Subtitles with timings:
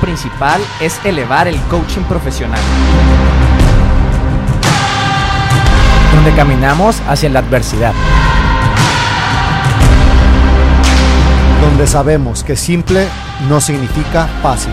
[0.00, 2.60] principal es elevar el coaching profesional.
[6.14, 7.94] Donde caminamos hacia la adversidad.
[11.62, 13.08] Donde sabemos que simple
[13.48, 14.72] no significa fácil.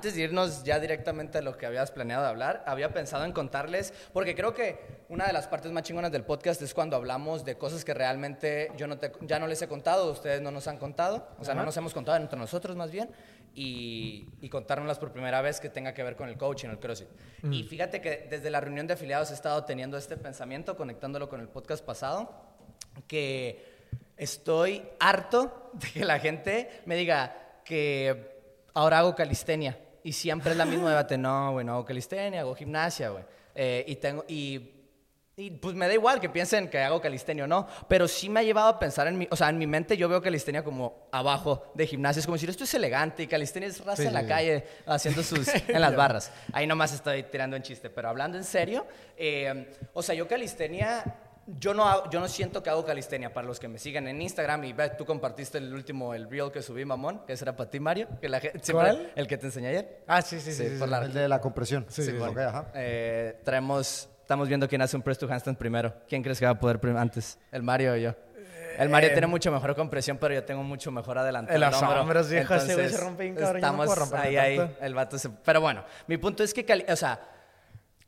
[0.00, 3.92] Antes de irnos ya directamente a lo que habías planeado hablar, había pensado en contarles,
[4.14, 4.78] porque creo que
[5.10, 8.72] una de las partes más chingonas del podcast es cuando hablamos de cosas que realmente
[8.78, 11.52] yo no te- ya no les he contado, ustedes no nos han contado, o sea,
[11.54, 13.10] no nos hemos contado entre nosotros más bien,
[13.54, 17.08] y, y contárnoslas por primera vez que tenga que ver con el coaching, el CrossFit.
[17.52, 21.42] Y fíjate que desde la reunión de afiliados he estado teniendo este pensamiento, conectándolo con
[21.42, 22.34] el podcast pasado,
[23.06, 23.66] que
[24.16, 27.36] estoy harto de que la gente me diga
[27.66, 28.40] que
[28.72, 32.54] ahora hago calistenia y siempre es la misma debate, no, güey, no hago calistenia, hago
[32.54, 33.24] gimnasia, güey.
[33.54, 34.70] Eh, y tengo y,
[35.36, 38.40] y, pues me da igual que piensen que hago calistenia o no, pero sí me
[38.40, 41.08] ha llevado a pensar en mi, o sea, en mi mente yo veo calistenia como
[41.12, 44.14] abajo de gimnasia, es como decir, esto es elegante y calistenia es raza Sí, en
[44.14, 44.26] la sí.
[44.26, 46.30] calle haciendo sus en las barras.
[46.52, 51.02] Ahí nomás estoy tirando un chiste, pero hablando en serio, eh, o sea, yo calistenia
[51.46, 54.20] yo no, hago- yo no siento que hago calistenia para los que me siguen en
[54.22, 57.56] Instagram y ve, tú compartiste el último, el reel que subí, mamón, que ese era
[57.56, 58.40] para ti, Mario, que la
[58.72, 59.12] ¿Cuál?
[59.16, 60.02] el que te enseñé ayer.
[60.06, 60.78] Ah, sí, sí, sí.
[60.78, 61.86] Sí, la- El de la compresión.
[61.88, 62.66] Sí, sí, Ok, ajá.
[62.74, 65.92] Eh, traemos, estamos viendo quién hace un press to handstand primero.
[66.08, 67.38] ¿Quién crees que va a poder antes?
[67.50, 68.14] ¿El Mario o yo?
[68.78, 71.56] El Mario tiene mucho mejor compresión, pero yo tengo mucho mejor adelantado.
[71.56, 72.00] El hombro.
[72.00, 74.94] hombros, viejo, ese güey se rompe bien cabrón, yo no Estamos puedo ahí, ahí, el
[74.94, 75.28] vato se...
[75.28, 77.20] Pero bueno, mi punto es que, o sea,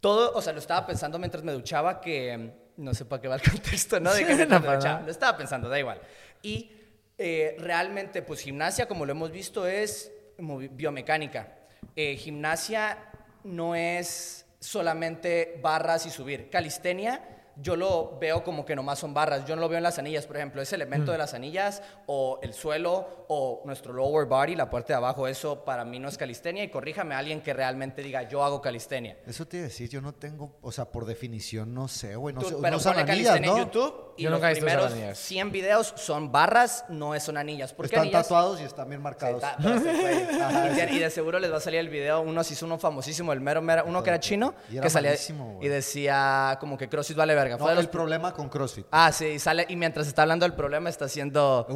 [0.00, 2.52] todo, o sea, lo estaba pensando mientras me duchaba que,
[2.82, 4.12] no sé para qué va el contexto, ¿no?
[4.12, 5.02] De que duchaba, nada.
[5.02, 6.00] lo estaba pensando, da igual.
[6.42, 6.70] Y
[7.16, 11.56] eh, realmente, pues gimnasia, como lo hemos visto, es biomecánica.
[11.94, 12.98] Eh, gimnasia
[13.44, 16.50] no es solamente barras y subir.
[16.50, 19.44] Calistenia, yo lo veo como que nomás son barras.
[19.44, 20.62] Yo no lo veo en las anillas, por ejemplo.
[20.62, 24.96] Ese elemento de las anillas o el suelo o nuestro lower body, la parte de
[24.96, 26.64] abajo, eso para mí no es calistenia.
[26.64, 29.18] Y corríjame a alguien que realmente diga, yo hago calistenia.
[29.26, 32.34] Eso te iba a decir, yo no tengo, o sea, por definición, no sé, güey.
[32.34, 33.56] No Tú- sé, pero no pone anillas, calistenia ¿no?
[33.58, 35.18] en YouTube y Yo los primeros anillas.
[35.18, 37.72] 100 videos son barras, no son anillas.
[37.72, 38.22] ¿Por qué Están anillas?
[38.24, 39.42] tatuados y están bien Sí, marcados.
[39.62, 40.28] fue.
[40.42, 42.20] Ajá, y, de, y de seguro les va a salir el video.
[42.20, 44.90] Uno se hizo uno famosísimo, el mero, mero uno que era chino, Y era que
[44.90, 45.14] salía
[45.60, 47.56] y decía como que CrossFit vale verga.
[47.56, 48.86] No, Fue de los el problema con CrossFit.
[48.90, 51.66] Ah, sí, y sale y mientras está hablando del problema está haciendo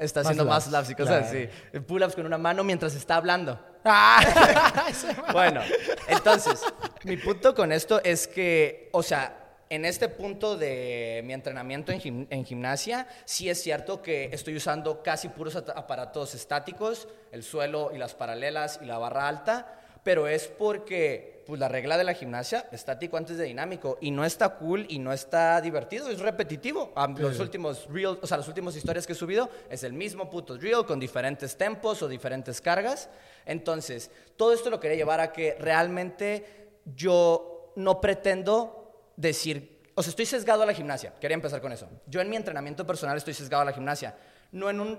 [0.00, 1.48] está más haciendo más laps, y cosas claro.
[1.72, 1.80] así.
[1.80, 3.58] Pull-ups con una mano mientras está hablando.
[3.84, 4.22] Ah,
[5.32, 5.60] Bueno,
[6.08, 6.60] entonces,
[7.04, 9.38] mi punto con esto es que, o sea,
[9.70, 14.54] en este punto de mi entrenamiento en, gim- en gimnasia, sí es cierto que estoy
[14.56, 19.80] usando casi puros at- aparatos estáticos, el suelo y las paralelas y la barra alta,
[20.02, 24.24] pero es porque pues la regla de la gimnasia, estático antes de dinámico, y no
[24.24, 26.92] está cool y no está divertido, es repetitivo.
[27.18, 30.56] Los últimos reels, o sea, las últimas historias que he subido es el mismo puto
[30.56, 33.08] reel con diferentes tempos o diferentes cargas.
[33.44, 40.10] Entonces, todo esto lo quería llevar a que realmente yo no pretendo decir, o sea,
[40.10, 41.12] estoy sesgado a la gimnasia.
[41.20, 41.88] Quería empezar con eso.
[42.06, 44.16] Yo en mi entrenamiento personal estoy sesgado a la gimnasia,
[44.52, 44.98] no en un,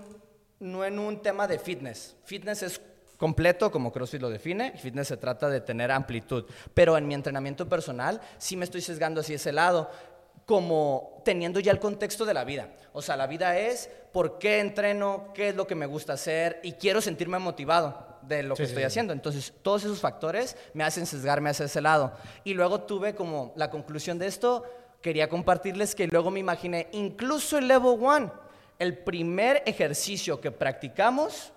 [0.59, 2.15] no en un tema de fitness.
[2.25, 2.81] Fitness es
[3.23, 6.44] completo, como CrossFit lo define, fitness se trata de tener amplitud.
[6.73, 9.89] Pero en mi entrenamiento personal sí me estoy sesgando hacia ese lado,
[10.45, 12.67] como teniendo ya el contexto de la vida.
[12.91, 16.59] O sea, la vida es por qué entreno, qué es lo que me gusta hacer
[16.63, 18.88] y quiero sentirme motivado de lo que Sí, estoy sí.
[18.88, 19.13] haciendo.
[19.13, 22.12] Entonces, todos esos factores me hacen sesgarme hacia ese lado.
[22.44, 24.66] Y luego tuve como la conclusión de esto,
[25.01, 28.33] quería compartirles que luego me imaginé, incluso el Level 1,
[28.79, 31.53] el primer ejercicio que practicamos,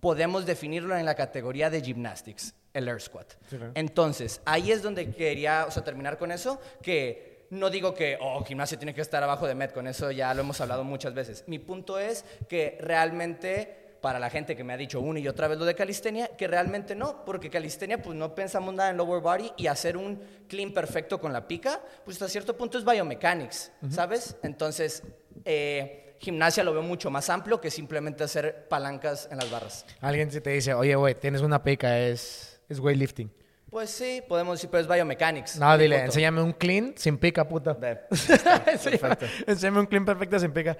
[0.00, 3.32] podemos definirlo en la categoría de gymnastics, el Air Squat.
[3.48, 3.72] Sí, claro.
[3.74, 8.44] Entonces, ahí es donde quería, o sea, terminar con eso, que no digo que, oh,
[8.44, 11.44] gimnasia tiene que estar abajo de Met, con eso ya lo hemos hablado muchas veces.
[11.46, 15.48] Mi punto es que realmente, para la gente que me ha dicho una y otra
[15.48, 19.20] vez lo de calistenia, que realmente no, porque calistenia, pues no pensamos nada en lower
[19.20, 23.72] body y hacer un clean perfecto con la pica, pues hasta cierto punto es biomechanics,
[23.90, 24.36] ¿sabes?
[24.42, 25.02] Entonces,
[25.44, 29.86] eh, gimnasia lo veo mucho más amplio que simplemente hacer palancas en las barras.
[30.00, 33.30] Alguien si te dice, oye, güey, tienes una pica, es, es weightlifting.
[33.70, 35.58] Pues sí, podemos decir, pero es biomechanics.
[35.58, 37.76] No, dile, enséñame un clean sin pica, puta.
[38.10, 38.60] Enséñame,
[38.98, 39.26] perfecto.
[39.46, 40.76] enséñame un clean perfecto sin pica.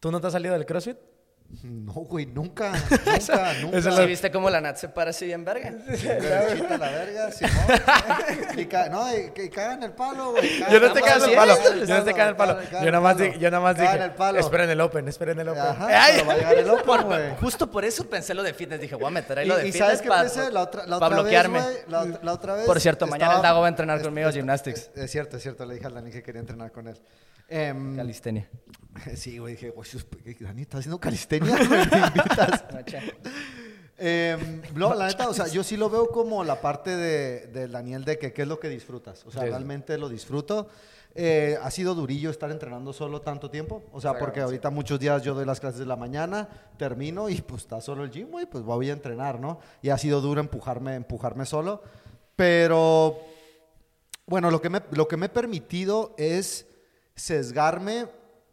[0.00, 0.96] ¿Tú no te has salido del CrossFit?
[1.62, 3.78] No, güey, nunca, nunca, nunca.
[3.78, 5.70] Eso ¿Sí viste cómo la Nat se para así bien verga?
[5.70, 7.52] La verga, Simón.
[8.56, 10.60] Y ca- no, y, que cagan el palo, güey.
[10.70, 11.54] Yo no te cago el el palo.
[11.86, 12.58] Yo no te cago el palo.
[12.70, 14.12] Yo nada más, di- yo nada más dije.
[14.38, 15.62] Esperen el Open, esperen el Open.
[15.62, 16.12] Ajá, ¡Ay!
[16.16, 17.36] pero va a llegar el Open, güey.
[17.40, 18.80] Justo por eso pensé lo de fitness.
[18.80, 20.50] Dije, voy a meter ahí Y, lo de y fitness ¿sabes qué para?
[20.50, 21.60] La otra, la otra bloquearme.
[21.60, 22.64] vez, la, ot- la otra vez...
[22.66, 24.90] Por cierto, mañana el Dago va a entrenar es- conmigo gymnastics.
[24.94, 25.64] Es, es cierto, es cierto.
[25.66, 26.96] Le dije al Dani que quería entrenar con él.
[27.48, 28.48] Em, calistenia.
[29.16, 29.86] sí, güey, dije, güey,
[30.40, 31.54] Dani, ¿estás haciendo calistenia?
[31.70, 32.64] ¿Me invitas?
[33.96, 37.68] Eh, no, la neta, o sea, yo sí lo veo como la parte de, de
[37.68, 39.24] Daniel de que qué es lo que disfrutas.
[39.26, 39.48] O sea, Sí.
[39.48, 40.68] realmente lo disfruto.
[41.16, 43.84] Eh, ha sido durillo estar entrenando solo tanto tiempo.
[43.92, 47.40] O sea, porque ahorita muchos días yo doy las clases de la mañana, termino y
[47.40, 49.60] pues está solo el gym, güey, pues voy a entrenar, ¿no?
[49.80, 51.82] Y ha sido duro empujarme, empujarme solo.
[52.34, 53.20] Pero,
[54.26, 56.66] bueno, lo que me, lo que me he permitido es
[57.14, 58.06] sesgarme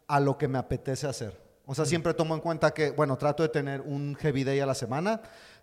[0.08, 1.40] a lo que me apetece hacer.
[1.66, 4.66] O sea, siempre tomo en cuenta que, bueno, trato de tener un heavy day a
[4.66, 5.20] la semana.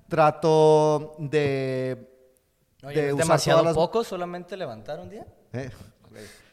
[0.08, 2.10] Trato de...
[2.84, 5.26] Oye, de ¿es usar demasiado las- poco solamente levantar un día?
[5.54, 5.70] Eh,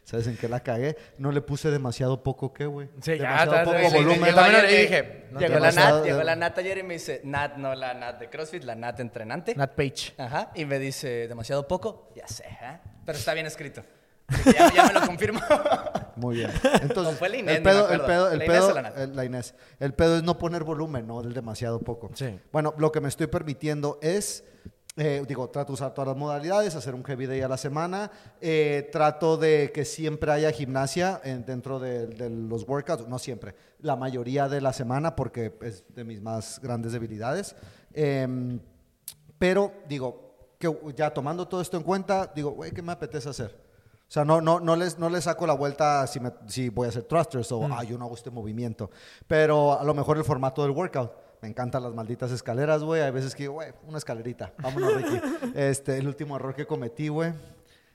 [0.04, 0.96] ¿Sabes en qué la cagué?
[1.18, 2.88] No le puse demasiado poco, ¿qué, güey?
[3.00, 4.24] Sí, ya, demasiado está, poco sí, sí, volumen.
[4.30, 5.26] Yo también lo dije.
[5.32, 8.18] No, llegó, la Nat, llegó la Nat ayer y me dice, Nat, no la Nat
[8.20, 9.54] de CrossFit, la Nat entrenante.
[9.56, 10.14] Nat Page.
[10.18, 12.10] Ajá, y me dice, ¿demasiado poco?
[12.14, 12.78] Ya sé, ¿eh?
[13.04, 13.82] Pero está bien escrito.
[14.44, 15.40] Ya, ya me lo confirmo.
[16.16, 16.50] Muy bien.
[16.82, 18.98] Entonces, fue la Inés, el pedo, el pedo, el ¿La Inés pedo, o la Nat?
[18.98, 19.54] el- la Inés.
[19.78, 22.10] El pedo es no poner volumen, no del demasiado poco.
[22.14, 22.38] Sí.
[22.52, 24.42] Bueno, lo que me estoy permitiendo es,
[24.96, 28.10] eh, digo, trato de usar todas las modalidades, hacer un heavy day a la semana,
[28.40, 33.54] eh, trato de que siempre haya gimnasia en- dentro de, de los workouts, no siempre,
[33.80, 37.54] la mayoría de la semana porque es de mis más grandes debilidades.
[37.92, 38.58] Em,
[39.38, 43.65] pero digo, que ya tomando todo esto en cuenta, digo, güey, ¿qué me apetece hacer?
[44.08, 46.86] O sea, no, no, no, les, no les saco la vuelta si, me- si voy
[46.86, 48.90] a hacer thrusters o, ah, yo no hago este movimiento.
[49.26, 51.12] Pero a lo mejor el formato del workout.
[51.42, 53.02] Me encantan las malditas escaleras, güey.
[53.02, 54.52] Hay veces que, güey, una escalerita.
[54.62, 55.20] Vámonos, Ricky.
[55.54, 57.32] este, el último error que cometí, güey.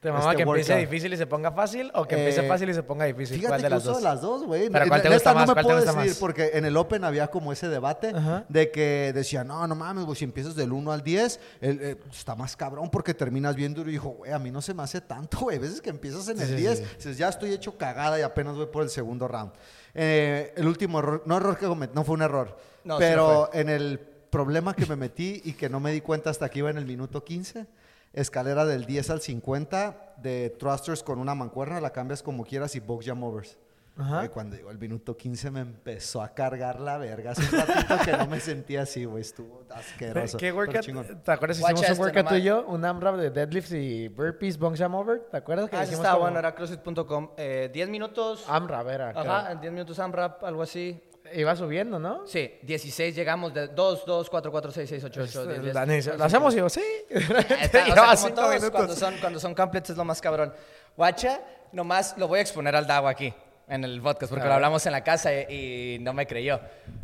[0.02, 0.90] ¿Te mama Este que empiece workout.
[0.90, 3.36] difícil y se ponga fácil o que empiece Eh, fácil y se ponga difícil?
[3.38, 4.02] Fíjate ¿Cuál de que las uso dos?
[4.02, 4.68] las dos, güey.
[4.72, 5.48] ¿Pero cuál te gusta más?
[5.48, 6.20] No me ¿Cuál te puedo gusta decidir más?
[6.20, 8.44] porque en el Open había como ese debate Ajá.
[8.50, 11.98] de que decía, no, no mames, güey, si empiezas del 1 al 10, el, eh,
[12.12, 13.90] está más cabrón porque terminas bien duro.
[13.90, 15.58] Y dijo, güey, a mí no se me hace tanto, güey.
[15.58, 16.84] A veces que empiezas en el Sí, sí, 10, sí.
[16.98, 19.52] dices, ya estoy hecho cagada y apenas voy por el segundo round.
[19.94, 23.70] Eh, el último error, no error que cometí, no fue un error, No, pero en
[23.70, 26.78] el problema que me metí y que no me di cuenta hasta que iba en
[26.80, 27.68] el minuto 15,
[28.14, 32.80] escalera del 10 al 50 de thrusters con una mancuerna, la cambias como quieras y
[32.80, 33.58] box jam overs.
[33.98, 34.30] Ajá.
[34.30, 37.32] Cuando llegó el minuto 15 me empezó a cargar la verga.
[37.32, 39.22] Hace un ratito que no me sentía así, güey.
[39.22, 40.38] Estuvo asqueroso.
[40.38, 40.86] ¿Qué workout?
[41.24, 42.66] ¿Te acuerdas si Watch hicimos un este workout tú y yo?
[42.68, 45.20] Un AMRAP de deadlifts y burpees, bong jam over.
[45.30, 47.32] ¿Te acuerdas que Ah, hicimos estaba como- bueno, era crossfit.com.
[47.38, 48.46] Eh, 10 minutos.
[48.48, 49.10] AMRAP era.
[49.10, 49.52] Ajá, creo.
[49.52, 51.04] en 10 minutos AMRAP, algo así.
[51.34, 52.26] Iba subiendo, ¿no?
[52.28, 55.76] Sí, 16 llegamos de 2, 2, 4, 4, 6, 6, 8, 8, 10, 10.
[55.76, 56.54] La Nisa- ¿Lo hacemos?
[56.54, 56.82] Y yo, sí.
[57.10, 60.54] Está, o sea, como todos, cuando son, cuando son complets es lo más cabrón.
[60.98, 61.40] Guacha,
[61.72, 63.34] nomás lo voy a exponer al Dago aquí,
[63.74, 66.60] en el podcast, porque lo hablamos en la casa y, y no me creyó.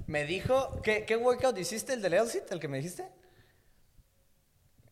[0.05, 1.93] Me dijo, ¿qué, qué workout hiciste?
[1.93, 3.07] ¿El del Elsit, el que me dijiste?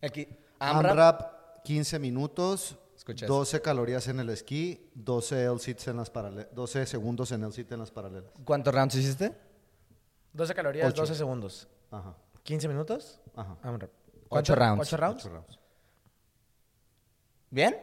[0.01, 0.27] Aquí,
[0.60, 0.92] AMRAP.
[0.92, 3.33] AMRAP, 15 minutos, Escucha eso.
[3.36, 7.80] 12 calorías en el esquí, 12 L-sits en las paralelas, 12 segundos en L-sit en
[7.80, 8.31] las paralelas.
[8.45, 9.33] ¿Cuántos rounds hiciste?
[10.33, 11.01] 12 calorías, Ocho.
[11.01, 11.68] 12 segundos.
[11.92, 13.19] Ajá, 15 minutos.
[13.36, 13.57] ajá.
[13.63, 13.89] AMRAP.
[13.89, 14.81] Ocho ¿Cuántos- rounds.
[14.88, 15.25] ¿Ocho rounds?
[15.25, 15.60] Ocho rounds.
[17.50, 17.77] ¿Bien?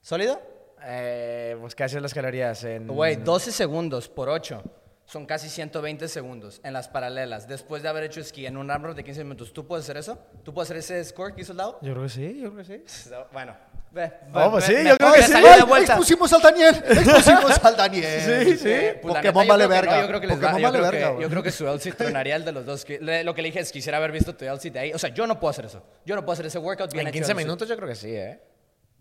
[0.00, 0.40] ¿Sólido?
[0.86, 2.86] Eh, pues casi las calorías en...
[2.88, 4.62] Güey, 12 segundos por 8.
[5.06, 7.46] Son casi 120 segundos en las paralelas.
[7.46, 10.18] Después de haber hecho esquí en un AMRAP de 15 minutos, ¿tú puedes hacer eso?
[10.42, 11.78] ¿Tú puedes hacer ese score que hizo el Dago?
[11.82, 13.10] Yo creo que sí, yo creo que sí.
[13.30, 13.54] Bueno,
[13.92, 14.10] ve.
[14.32, 15.32] Pues ve- sí, me- yo creo que sí.
[15.32, 15.92] salió de ¡Ay, vuelta.
[15.92, 18.20] Expusimos al Daniel, expusimos al Daniel.
[18.46, 18.68] Sí, sí.
[18.70, 19.94] Eh, pues Pokémon neta, vale verga.
[19.96, 21.22] no, yo creo que les va- Pokémon yo vale creo verga, que-.
[21.22, 22.84] Yo creo que su outfit tronaría el de los dos.
[22.86, 24.92] que- le- Lo que le dije es, quisiera haber visto tu outfit de ahí.
[24.94, 25.82] O sea, yo no puedo hacer eso.
[26.06, 27.46] Yo no puedo hacer ese workout bien En hecho 15 outfit.
[27.46, 28.40] minutos yo creo que sí, ¿eh?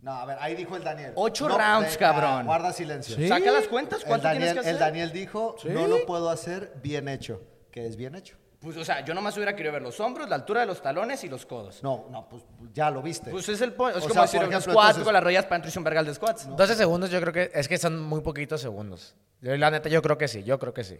[0.04, 1.14] No, a ver, ahí dijo el Daniel.
[1.16, 2.46] Ocho No, rounds, venga, cabrón.
[2.46, 3.16] Guarda silencio.
[3.16, 3.28] Sí.
[3.28, 4.74] Saca las cuentas, ¿cuánto Daniel, tienes que hacer?
[4.74, 7.42] el Daniel dijo, no lo puedo hacer bien hecho.
[7.72, 8.36] ¿Qué es bien hecho?
[8.60, 11.24] Pues, o sea, yo nomás hubiera querido ver los hombros, la altura de los talones
[11.24, 11.82] y los codos.
[11.84, 12.44] No, no, pues
[12.74, 13.30] ya lo viste.
[13.32, 13.96] Pues es el point.
[13.98, 15.78] Es O como sea, decir un ejemplo, squat entonces- con las rodillas para dentro y
[15.78, 16.56] un vergal de squats.
[16.56, 17.52] 12 segundos yo creo que...
[17.54, 19.16] Es que son muy poquitos segundos.
[19.42, 20.98] La neta, yo creo que sí, yo creo que sí.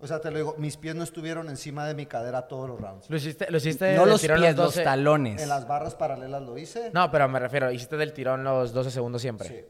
[0.00, 2.80] O sea, te lo digo, mis pies no estuvieron encima de mi cadera todos los
[2.80, 3.10] rounds.
[3.10, 4.84] ¿Lo hiciste, lo hiciste No del los tirón pies, los 12?
[4.84, 5.42] talones.
[5.42, 6.90] En las barras paralelas lo hice.
[6.94, 9.48] No, pero me refiero, hiciste del tirón los 12 segundos siempre.
[9.48, 9.64] Sí.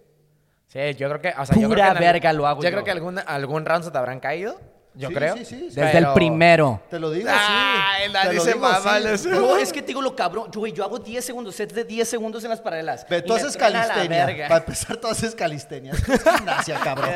[0.66, 1.28] Sí, yo creo que...
[1.40, 2.72] O sea, yo Pura creo que verga lo hago Yo yo.
[2.74, 4.60] creo que algún, algún round se te habrán caído.
[4.94, 5.36] Yo Sí, creo.
[5.36, 5.66] sí, sí, sí.
[5.76, 6.82] Desde Pero- el primero.
[6.90, 8.12] Te lo digo, Ay, sí.
[8.12, 9.28] la Te lo dice digo, mamá, sí.
[9.28, 10.50] No, es que te digo lo cabrón.
[10.50, 13.06] Yo, güey, yo hago 10 segundos, sets de 10 segundos en las paralelas.
[13.10, 14.48] Y tú haces calistenia.
[14.48, 15.92] Para empezar, tú haces calistenia.
[15.92, 17.10] Esto es gimnasia, cabrón.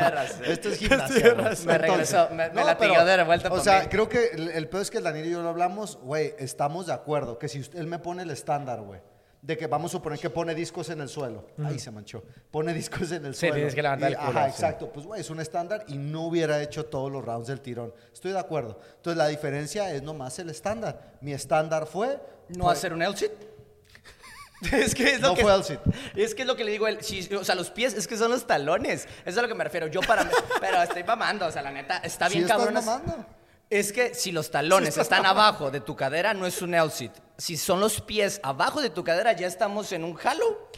[0.45, 1.35] Esto es gimnasia.
[1.65, 3.87] Me regresó, me- me latigueó de revuelta O sea, mí.
[3.89, 6.87] creo que el, el peor es que el Daniel y yo lo hablamos, güey, estamos
[6.87, 7.37] de acuerdo.
[7.37, 8.99] Que si usted- él me pone el estándar, güey.
[9.43, 11.45] De que vamos a suponer que pone discos en el suelo.
[11.65, 12.23] Ahí se manchó.
[12.49, 13.55] Pone discos en el Sí, suelo.
[13.55, 14.51] tienes que levantar Y- el culo, Ajá, sí.
[14.51, 14.89] exacto.
[14.93, 17.93] Pues, güey, es un estándar y no hubiera hecho todos los rounds del tirón.
[18.13, 18.79] Estoy de acuerdo.
[18.95, 21.17] Entonces, la diferencia es nomás el estándar.
[21.19, 22.21] Mi estándar fue...
[22.47, 23.31] No hacer un L-sit.
[24.71, 25.79] Es que es lo No que fue L-sit.
[26.15, 28.07] Es que es lo que le digo a él, si- o sea, los pies es
[28.07, 29.01] que son los talones.
[29.03, 29.87] Eso es a lo que me refiero.
[29.87, 30.31] Yo para mí,
[30.61, 32.77] pero estoy mamando, o sea, la neta está Sí bien estás cabrón.
[32.77, 33.25] es- mamando.
[33.69, 37.11] Es que si los talones están abajo de tu cadera no es un L-sit.
[37.37, 40.69] Si son los pies abajo de tu cadera ya estamos en un halo.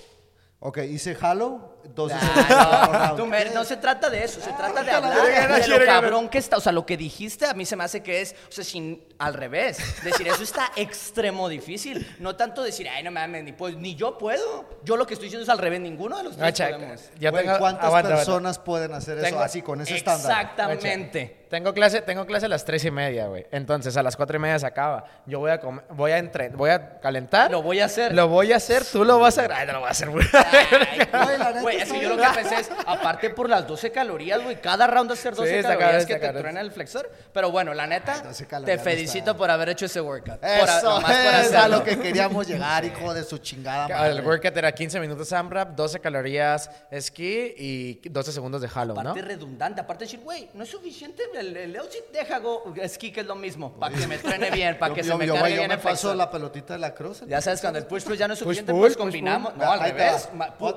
[0.59, 3.15] Ok, hice Halo, 12 Ah,
[3.53, 6.57] no, se trata de eso, se trata de hablar de lo cabrón que está.
[6.57, 9.03] O sea, lo que dijiste a mí se me hace que es, o sea, sin,
[9.19, 9.77] al revés.
[10.03, 12.15] Decir eso está extremo difícil.
[12.19, 14.65] No tanto decir, ay, no mames, ni, pues, ni yo puedo.
[14.83, 17.01] Yo lo que estoy diciendo es al revés, ninguno de los tres Gacha, podemos.
[17.19, 18.15] ya Güey, tengo- ¿Cuántas aguanta, aguanta.
[18.15, 20.31] personas pueden hacer eso Tengo- así, con ese estándar?
[20.31, 21.41] Exactamente.
[21.49, 23.45] Tengo clase, tengo clase a las tres y media, güey.
[23.51, 25.05] Entonces a las cuatro y media se acaba.
[25.25, 27.49] Yo voy a comer, voy a entre, voy a calentar.
[27.51, 28.13] Lo voy a hacer.
[28.13, 29.51] Lo voy a hacer, tú lo vas a hacer.
[29.53, 30.25] Ay, no lo voy a hacer, güey.
[30.33, 30.65] Ay,
[31.25, 33.67] Güey, la neta Güey, es está que yo lo que pensé es, aparte por las
[33.67, 37.11] 12 calorías, güey, cada round hacer 12 Sí, calorías cabrón, que te truena el flexor.
[37.33, 40.39] Pero bueno, la neta, 12 te no felicito está- por haber hecho ese workout.
[40.39, 41.77] Por- Eso por es a hacerlo.
[41.77, 44.21] lo que queríamos llegar, hijo de su chingada El madre.
[44.27, 48.99] workout era 15 minutos AMRAP, 12 calorías esquí y 12 segundos de Halo, ¿no?
[49.01, 53.21] Aparte redundante, aparte decir, güey, no es suficiente el, el L-sit, deja go, esquí que
[53.21, 55.41] es lo mismo, para que me truene bien, para que Yo- se me yo, cargue
[55.49, 56.15] güey, yo bien me el paso flexor.
[56.15, 57.21] la pelotita de la cruz.
[57.27, 59.55] Ya sabes, cuando el push press ya no es suficiente, pues combinamos.
[59.55, 60.29] No, al revés.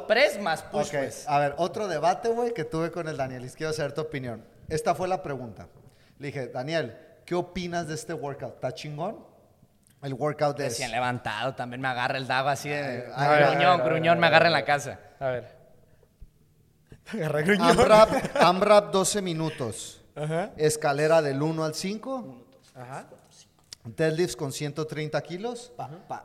[0.06, 0.87] press más push
[1.26, 3.44] A ver, otro debate, güey, que tuve con el Daniel.
[3.44, 4.44] Y quiero saber tu opinión.
[4.68, 5.68] Esta fue la pregunta.
[6.18, 8.54] Le dije, Daniel, ¿qué opinas de este workout?
[8.54, 9.24] ¿Está chingón?
[10.02, 10.64] El workout de...
[10.64, 13.76] Recién levantado, también me agarra el dago así de a ver, a ver, gruñón, a
[13.76, 15.00] ver, a gruñón, ver, me agarra en la casa.
[15.18, 15.58] A ver.
[17.12, 17.70] Agarra gruñón.
[17.70, 20.04] AMRAP, AMRAP 12 minutos.
[20.14, 20.50] Ajá.
[20.56, 22.44] Escalera del 1 al 5.
[22.74, 23.06] Ajá.
[23.84, 25.72] Deadlifts con 130 kilos.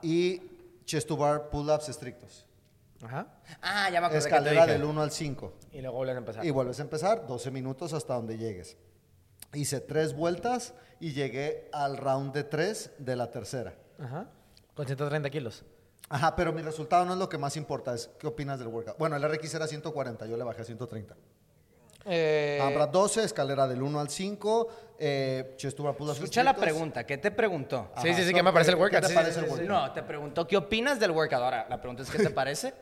[0.01, 0.41] Y
[0.85, 2.45] chest to bar pull-ups estrictos.
[3.03, 3.27] Ajá.
[3.61, 5.53] Ah, ya me te Escalera del 1 al 5.
[5.71, 6.45] Y luego vuelves a empezar.
[6.45, 8.77] Y vuelves a empezar, 12 minutos hasta donde llegues.
[9.53, 13.75] Hice tres vueltas y llegué al round de tres de la tercera.
[13.99, 14.27] Ajá.
[14.73, 15.63] Con 130 kilos.
[16.09, 18.97] Ajá, pero mi resultado no es lo que más importa, es qué opinas del workout.
[18.97, 21.15] Bueno, el RX era 140, yo le bajé a 130.
[22.05, 24.67] Eh, AMRAP 12, escalera del 1 al 5,
[24.99, 25.81] eh, Escucha
[26.43, 26.55] la estrictos.
[26.57, 27.91] pregunta, ¿qué te preguntó?
[27.93, 29.01] Ajá, Sí, sí, sí, ¿qué me parece el ¿qué workout?
[29.03, 29.63] te Sí, sí, sí?
[29.65, 31.41] No, te preguntó qué opinas del workout.
[31.41, 32.73] Ahora, la pregunta es ¿qué te parece?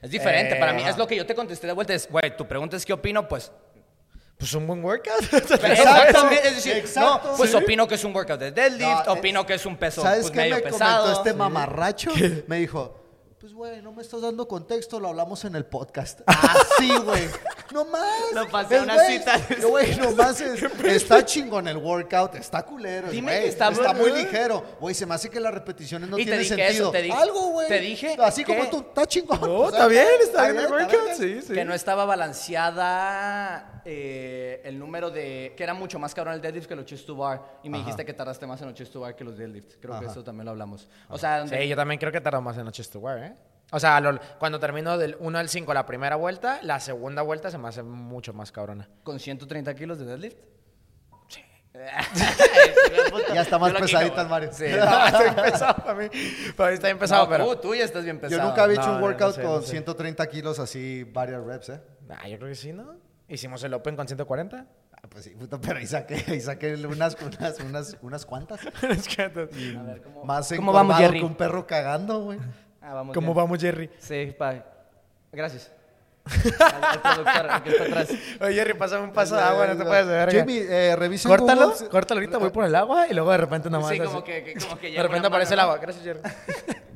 [0.00, 0.90] Es diferente, Eh, para mí ajá.
[0.90, 1.92] es lo que yo te contesté de vuelta.
[1.94, 3.50] Es, güey, tu pregunta es qué opino, pues...
[4.38, 5.20] Pues un buen workout.
[5.32, 7.30] Exactamente, es decir, exacto.
[7.32, 7.56] no, pues Sí.
[7.56, 10.20] opino que es un workout de deadlift, No, opino eh, que es un peso ¿Sabes
[10.20, 11.00] pues, qué medio me pesado.
[11.02, 12.12] comentó este mamarracho?
[12.46, 13.00] Me dijo,
[13.40, 16.20] pues güey, no me estás dando contexto, lo hablamos en el podcast.
[16.26, 17.28] Así, güey.
[17.72, 18.32] No más.
[18.34, 19.38] Lo pasé a una cita.
[19.68, 23.10] Güey, nomás es, está chingón el workout, está culero.
[23.10, 24.64] Dime que está está muy ligero.
[24.80, 26.84] Güey, se me hace que las repeticiones no Y te tienen dije sentido.
[26.86, 27.68] eso, te dije- Algo, güey.
[27.68, 29.40] te dije Así que- como tú, está chingón.
[29.40, 30.90] No, O sea, está bien, está bien el workout.
[31.04, 31.16] bien.
[31.16, 31.52] Sí, sí.
[31.52, 35.52] Que no estaba balanceada eh, el número de...
[35.56, 37.60] Que era mucho más cabrón el deadlift que los chest to bar.
[37.62, 37.84] Y me Ajá.
[37.86, 39.74] dijiste que tardaste más en los chest to bar que los deadlift.
[39.80, 40.88] Creo que eso también lo hablamos.
[41.08, 43.27] O sea, donde- Sí, yo también creo que tardó más en noches to wear, ¿eh?
[43.70, 47.50] O sea, lo- cuando termino del 1 al 5 la primera vuelta, la segunda vuelta
[47.50, 48.88] se me hace mucho más cabrona.
[49.02, 50.36] con 130 kilos de deadlift.
[51.28, 51.42] Sí.
[53.34, 54.50] Ya está más pesadita el Mario.
[54.52, 54.64] Sí.
[54.66, 56.08] está bien pesado para mí.
[56.56, 57.46] Para mí está bien pesado, No, pero...
[57.56, 58.40] tú, tú ya estás bien pesado.
[58.42, 59.70] Yo nunca había hecho No, un no, workout no sé, con no sé.
[59.70, 61.80] 130 kilos así, varias reps, ¿eh?
[62.10, 62.96] Ah, yo creo que sí, ¿no?
[63.28, 64.66] Hicimos el Open con 140.
[64.92, 68.60] Ah, pues sí, puta, pero ahí saqué, ahí saqué unas, unas, unas, unas cuantas.
[68.88, 71.20] Es que- A ver, ¿cómo, Más ¿cómo vamos, encorvado Jerry?
[71.20, 72.38] que un perro cagando, güey.
[72.88, 73.36] Ah, vamos ¿Cómo bien.
[73.36, 73.90] vamos, Jerry?
[73.98, 74.64] Sí, pa.
[75.30, 75.70] Gracias.
[76.60, 78.08] al, al productor al que está atrás.
[78.40, 80.30] Oye, Jerry, pásame un paso de agua, no te puedes ver.
[80.30, 83.68] Jimmy, eh, revisa Córtalo, Google- córtalo ahorita, voy por el agua y luego de repente
[83.70, 83.90] nomás.
[83.90, 84.22] Sí, como así.
[84.24, 85.82] que, que- como que De llega repente una aparece el mano, agua.
[85.82, 86.20] Gracias, Jerry.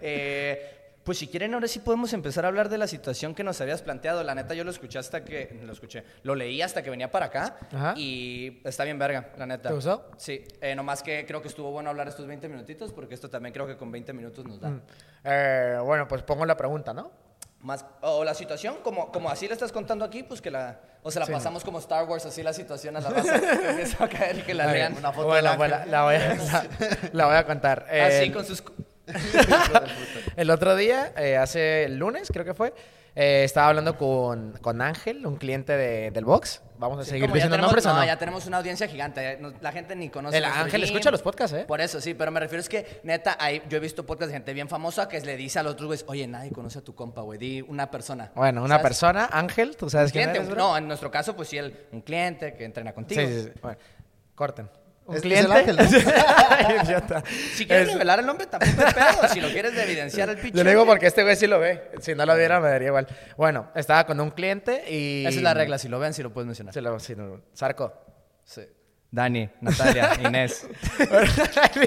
[0.00, 3.60] Eh, pues si quieren, ahora sí podemos empezar a hablar de la situación que nos
[3.60, 4.22] habías planteado.
[4.22, 5.60] La neta, yo lo escuché hasta que.
[5.64, 6.04] Lo escuché.
[6.22, 7.56] Lo leí hasta que venía para acá.
[7.72, 7.94] Ajá.
[7.96, 9.70] Y está bien verga, la neta.
[9.70, 10.10] ¿Te gustó?
[10.16, 10.44] Sí.
[10.60, 13.66] Eh, nomás que creo que estuvo bueno hablar estos 20 minutitos, porque esto también creo
[13.66, 14.72] que con 20 minutos nos da.
[15.24, 17.10] Eh, bueno, pues pongo la pregunta, ¿no?
[17.60, 20.80] Más, o la situación, como, como así la estás contando aquí, pues que la.
[21.04, 23.40] O se la pasamos como Star Wars, así la situación a la raza.
[24.46, 24.96] Que la lean.
[24.96, 25.90] una foto Bueno, pues la, ángel.
[25.92, 26.66] la voy a, la,
[27.12, 27.86] la voy a contar.
[27.88, 28.62] Así Eh, con sus.
[30.36, 32.72] el otro día, eh, hace el lunes, creo que fue,
[33.14, 36.62] Eh, estaba hablando con, con Ángel, un cliente de- del box.
[36.78, 38.04] Vamos a seguir diciendo tenemos- nombres o no, no.
[38.06, 39.32] ya tenemos una audiencia gigante.
[39.32, 40.38] eh, no- La gente ni conoce.
[40.38, 41.64] El Ángel escucha los podcasts, ¿eh?
[41.68, 44.38] Por eso, sí, pero me refiero es que, neta, hay, yo he visto podcasts de
[44.38, 46.94] gente bien famosa que le dice a los otros güeyes, oye, nadie conoce a tu
[46.94, 48.32] compa, güey, di una persona.
[48.34, 48.82] Bueno, una ¿Sabes?
[48.82, 52.00] persona, Ángel, ¿tú sabes quién Cliente, eres, no, en nuestro caso, pues sí, el, un
[52.00, 53.20] cliente que entrena contigo.
[53.20, 53.50] Sí, sí, sí.
[53.60, 53.76] Bueno,
[54.34, 54.70] corten.
[55.12, 55.70] Un Es- es cliente.
[55.70, 56.02] el Ángel.
[57.54, 59.28] Si quieres Es- revelar el nombre, tampoco hay pedo.
[59.32, 60.56] Si lo quieres de evidenciar el pinche.
[60.58, 61.90] Yo le digo porque este güey sí lo ve.
[62.00, 63.06] Si no lo viera, me daría igual.
[63.36, 65.24] Bueno, estaba con un cliente y.
[65.26, 66.74] Esa es la regla, si lo ven, si lo puedes mencionar.
[66.74, 67.92] Se lo- sí, no, Sarco.
[68.44, 68.62] Sí.
[69.12, 70.66] Dani, Natalia, Inés.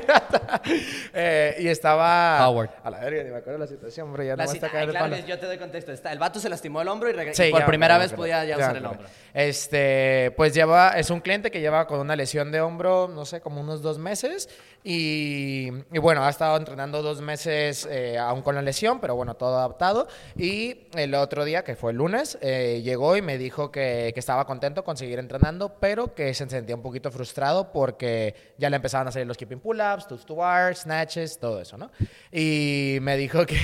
[1.18, 2.48] Eh, y estaba.
[2.48, 2.70] Howard.
[2.84, 4.26] A la verga, ni me acuerdo la situación, hombre.
[4.26, 5.92] Ya La no me cita- está ay, cayendo claro, yo te doy contexto.
[5.92, 7.98] Está, el vato se lastimó el hombro y, regre- Sí, y por ya me primera
[7.98, 9.08] vez podía ya usar el hombro.
[9.34, 13.42] Este, pues lleva, es un cliente que lleva con una lesión de hombro, no sé,
[13.42, 14.50] como unos dos meses.
[14.84, 19.36] Y, y bueno, ha estado entrenando dos meses eh, aún con la lesión, pero bueno,
[19.36, 20.08] todo adaptado.
[20.38, 24.20] Y el otro día, que fue el lunes, eh, llegó y me dijo que, que
[24.20, 28.76] estaba contento con seguir entrenando, pero que se sentía un poquito frustrado porque ya le
[28.76, 31.90] empezaban a salir los keeping pull-ups, tooth to bar, snatches, todo eso, ¿no?
[32.32, 33.56] Y me dijo que...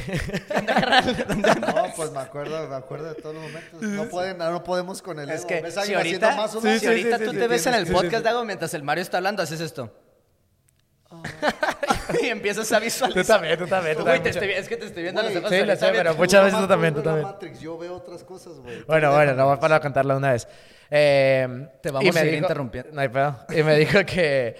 [1.59, 3.81] No, pues me acuerdo, me acuerdo de todos los momentos.
[3.81, 6.67] No, pueden, no podemos con el Es que ¿Ves a si ahorita, más o si
[6.67, 6.85] menos?
[6.85, 9.43] ahorita sí, tú sí, te ves en el podcast, Dago, mientras el Mario está hablando,
[9.43, 9.91] haces esto.
[12.21, 13.25] y empiezas a visualizar.
[13.25, 14.23] Tú también, tú también, tú también.
[14.23, 15.49] te estoy es que te estoy viendo a los ojos.
[15.49, 17.27] sí, lo sé, pero muchas veces nomás tú también, tú también.
[17.27, 18.83] Matrix, yo veo otras cosas, güey.
[18.83, 20.47] Bueno, bueno, no para contarla una vez.
[20.91, 22.91] Eh, Te vamos a seguir dijo- interrumpiendo.
[22.93, 23.37] No hay pedo.
[23.55, 24.55] Y me dijo que,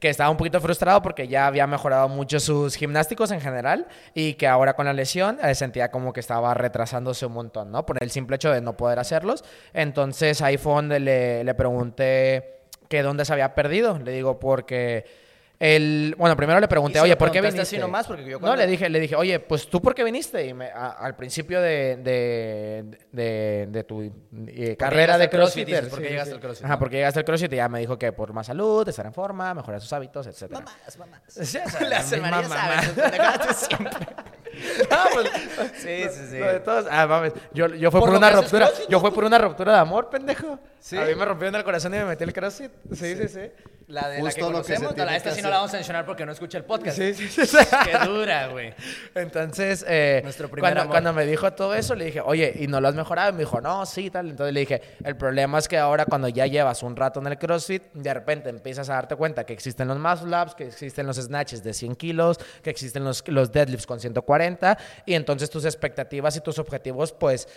[0.00, 4.34] que estaba un poquito frustrado porque ya había mejorado mucho sus gimnásticos en general y
[4.34, 7.86] que ahora con la lesión eh, sentía como que estaba retrasándose un montón, ¿no?
[7.86, 9.44] Por el simple hecho de no poder hacerlos.
[9.72, 12.56] Entonces ahí fue donde le, le pregunté
[12.88, 13.98] que dónde se había perdido.
[13.98, 15.27] Le digo, porque...
[15.60, 17.62] El, bueno, primero le pregunté, ¿Y se oye, ¿por qué viniste?
[17.62, 18.06] así nomás?
[18.06, 20.46] Porque yo No, cuando- le dije, le dije, oye, pues tú por qué viniste?
[20.46, 24.02] Y me- a- al principio de, de, de, de tu
[24.46, 26.78] eh, carrera de CrossFit, dices, ¿por qué llegaste al CrossFit, Ajá, no?
[26.78, 29.52] porque llegaste al crossfit y ya me dijo que por más salud, estar en forma,
[29.52, 30.48] mejorar sus hábitos, etc.
[30.52, 31.22] Mamás, mamás.
[31.26, 33.52] Sí, o sea, Le la hace misma María, mamá.
[33.52, 33.88] siempre.
[34.90, 35.28] Ah, pues,
[35.76, 36.38] Sí, sí, sí.
[36.38, 36.86] lo de todos.
[36.90, 37.32] Ah, mames.
[37.52, 38.66] Yo, yo fue Por por, una ruptura.
[38.66, 40.58] crossfit, Yo fue por una ruptura de amor, pendejo.
[40.80, 40.96] ¿Sí?
[40.96, 42.70] A mí me rompieron el corazón y me metí el crossfit.
[42.92, 43.40] Sí, sí, sí.
[43.88, 45.48] La de la que Justo lo que se conocemos, no, la esta que sí no
[45.48, 46.98] la vamos a mencionar porque no escucha el podcast.
[46.98, 47.56] Sí, sí, sí.
[47.84, 48.74] Qué dura, güey.
[49.14, 50.92] Entonces, eh, Nuestro primer cuando, amor.
[50.92, 53.30] cuando me dijo todo eso, le dije, oye, ¿y no lo has mejorado?
[53.30, 54.28] Y me dijo, no, sí, tal.
[54.28, 57.38] Entonces le dije, el problema es que ahora cuando ya llevas un rato en el
[57.38, 61.16] CrossFit, de repente empiezas a darte cuenta que existen los muscle ups, que existen los
[61.16, 66.36] snatches de 100 kilos, que existen los, los deadlifts con 140, y entonces tus expectativas
[66.36, 67.48] y tus objetivos, pues,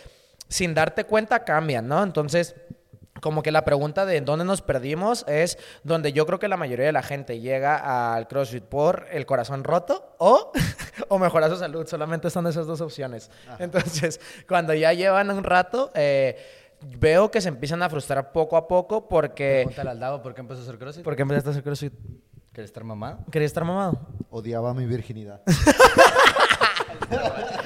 [0.47, 2.01] sin darte cuenta, cambian, ¿no?
[2.01, 2.55] Entonces
[3.21, 6.87] como que la pregunta de dónde nos perdimos es donde yo creo que la mayoría
[6.87, 10.51] de la gente llega al CrossFit por el corazón roto o,
[11.07, 11.87] o mejorar su salud.
[11.87, 13.31] Solamente están esas dos opciones.
[13.59, 16.37] Entonces, cuando ya llevan un rato, eh,
[16.99, 19.61] veo que se empiezan a frustrar poco a poco porque...
[19.65, 21.03] Pregúntale al Dago por qué empezó a hacer crossfit.
[21.03, 21.93] ¿Por qué empezaste a hacer CrossFit?
[22.51, 23.19] ¿Quieres estar mamado?
[23.31, 23.97] ¿Querías estar mamado?
[24.29, 25.41] Odiaba mi virginidad.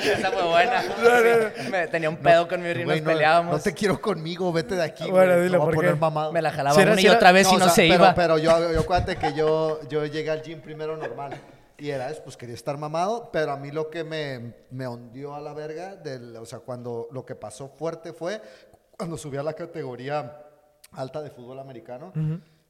[0.03, 0.81] Esa fue buena.
[1.55, 3.53] Sí, me- tenía un pedo con mi y nos no, peleábamos.
[3.57, 5.09] no te quiero conmigo, vete de aquí.
[5.09, 6.31] Bueno, güey, te voy a ¿por poner mamado.
[6.31, 8.15] Me la jalaba una y otra vez y o no sea, se pero, iba.
[8.15, 11.33] Pero yo, yo acuérdate que yo, yo llegué al gym primero normal.
[11.77, 15.35] Y era eso, pues quería estar mamado, pero a mí lo que me, me hundió
[15.35, 18.41] a la verga, del, o sea, cuando lo que pasó fuerte fue
[18.97, 20.37] cuando subí a la categoría
[20.93, 22.13] alta de fútbol americano.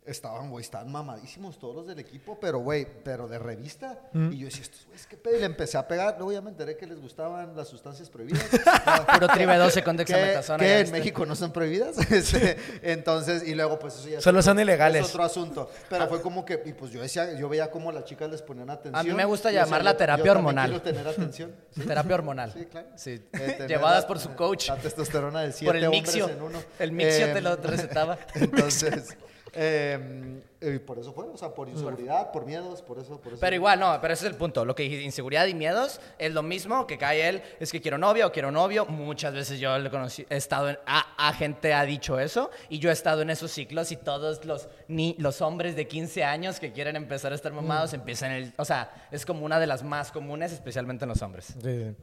[0.05, 3.99] Estaban, güey, estaban mamadísimos todos los del equipo, pero, güey, pero de revista.
[4.13, 5.35] Y yo decía, estos güeyes, qué pedo.
[5.37, 6.15] Y le empecé a pegar.
[6.17, 8.43] Luego ya me enteré que les gustaban las sustancias prohibidas.
[9.13, 10.59] Puro tribe 12 con que, dexametasona.
[10.59, 10.91] que ya en.
[10.91, 11.97] México no son prohibidas.
[12.11, 15.05] Este, Entonces, y luego, pues eso ya Solo son ilegales.
[15.05, 15.69] Es otro asunto.
[15.89, 18.69] Pero fue como que, y pues yo decía, yo veía cómo las chicas les ponían
[18.69, 18.95] atención.
[18.99, 20.69] A mí me gusta decía, llamarla yo- terapia yo hormonal.
[20.69, 21.55] Quiero tener atención.
[21.71, 21.81] ¿sí?
[21.81, 22.53] Terapia hormonal.
[22.53, 22.87] Sí, claro.
[22.95, 23.21] Sí.
[23.33, 24.67] Eh, Llevadas la- por su coach.
[24.69, 26.29] La testosterona de siete Por el hombres mixio.
[26.29, 26.59] en uno.
[26.77, 28.17] El mixio Eh, te lo recetaba.
[28.35, 29.17] Entonces,
[29.55, 33.39] eh, eh, por eso fue, o sea, por inseguridad, por miedos, por eso, por eso.
[33.39, 34.65] Pero igual, no, pero ese es el punto.
[34.65, 37.41] Lo que dije, inseguridad y miedos es lo mismo que cae él.
[37.59, 38.85] Es que quiero novia o quiero novio.
[38.85, 42.79] Muchas veces yo le conocí, he estado en, a, a gente ha dicho eso y
[42.79, 46.59] yo he estado en esos ciclos y todos los, ni, los hombres de 15 años
[46.59, 49.83] que quieren empezar a estar mamados empiezan el, o sea, es como una de las
[49.83, 51.53] más comunes, especialmente en los hombres.
[51.61, 51.95] Sí.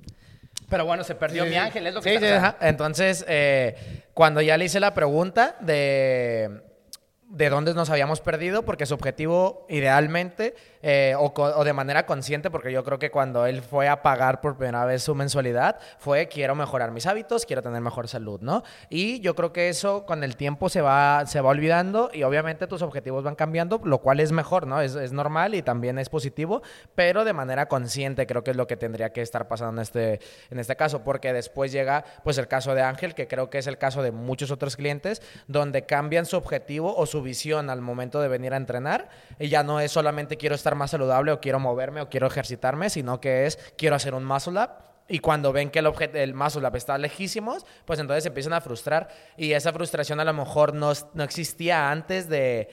[0.69, 2.57] Pero bueno, se perdió mi ángel, es lo que Sí, está- sí, o sea.
[2.69, 6.63] Entonces, eh, cuando ya le hice la pregunta de...
[7.33, 12.51] de dónde nos habíamos perdido, porque su objetivo idealmente eh, o, o de manera consciente,
[12.51, 16.29] porque yo creo que cuando él fue a pagar por primera vez su mensualidad, fue
[16.29, 18.65] quiero mejorar mis hábitos, quiero tener mejor salud, ¿no?
[18.91, 22.67] Y yo creo que eso con el tiempo se va, se va olvidando y obviamente
[22.67, 24.83] tus objetivos van cambiando, lo cual es mejor, ¿no?
[24.83, 26.61] Es, es normal y también es positivo,
[26.95, 30.21] pero de manera consciente creo que es lo que tendría que estar pasando en este,
[30.51, 33.67] en este caso, porque después llega pues el caso de Ángel, que creo que es
[33.67, 38.21] el caso de muchos otros clientes, donde cambian su objetivo o su visión al momento
[38.21, 39.09] de venir a entrenar
[39.39, 42.91] y ya no es solamente quiero estar más saludable o quiero moverme o quiero ejercitarme,
[42.91, 44.71] sino que es quiero hacer un muscle up
[45.09, 48.61] y cuando ven que el, el muscle up está lejísimos, pues entonces se empiezan a
[48.61, 49.09] frustrar.
[49.37, 52.69] Y esa frustración a lo mejor no, no existía antes de,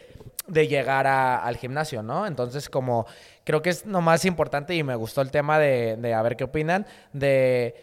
[0.47, 2.25] de llegar a- al gimnasio, ¿no?
[2.27, 3.07] Entonces, como
[3.43, 6.37] creo que es lo más importante y me gustó el tema de, de a ver
[6.37, 7.75] qué opinan, de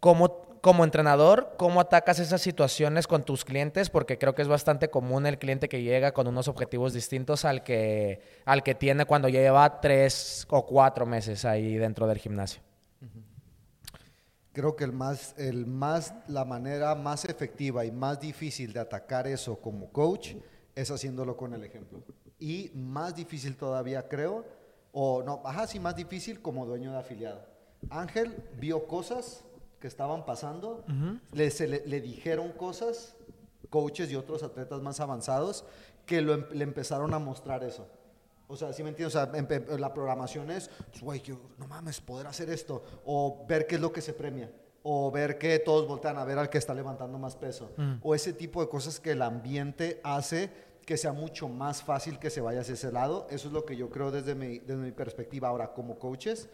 [0.00, 3.88] cómo como entrenador, ¿cómo atacas esas situaciones con tus clientes?
[3.88, 7.62] Porque creo que es bastante común el cliente que llega con unos objetivos distintos al
[7.62, 12.62] que, al que tiene cuando lleva tres o cuatro meses ahí dentro del gimnasio.
[14.52, 19.26] Creo que el más, el más, la manera más efectiva y más difícil de atacar
[19.26, 20.34] eso como coach
[20.74, 22.02] es haciéndolo con el ejemplo.
[22.38, 24.44] Y más difícil todavía, creo,
[24.92, 27.46] o no, ajá, sí, más difícil como dueño de afiliado.
[27.88, 29.44] Ángel vio cosas
[29.80, 30.84] que estaban pasando,
[31.32, 33.16] le, se le, le dijeron cosas,
[33.70, 35.64] coaches y otros atletas más avanzados,
[36.06, 37.86] que lo em- le empezaron a mostrar eso.
[38.46, 39.14] O sea, ¿sí me entiendes?
[39.14, 41.22] O sea, la programación es, pues, güey,
[41.56, 42.82] no mames, poder hacer esto.
[43.04, 44.50] O ver qué es lo que se premia.
[44.82, 47.70] O ver que todos voltean a ver al que está levantando más peso.
[48.02, 50.50] O ese tipo de cosas que el ambiente hace
[50.84, 53.28] que sea mucho más fácil que se vaya hacia ese lado.
[53.30, 56.48] Eso es lo que yo creo desde mi, desde mi perspectiva ahora como coaches.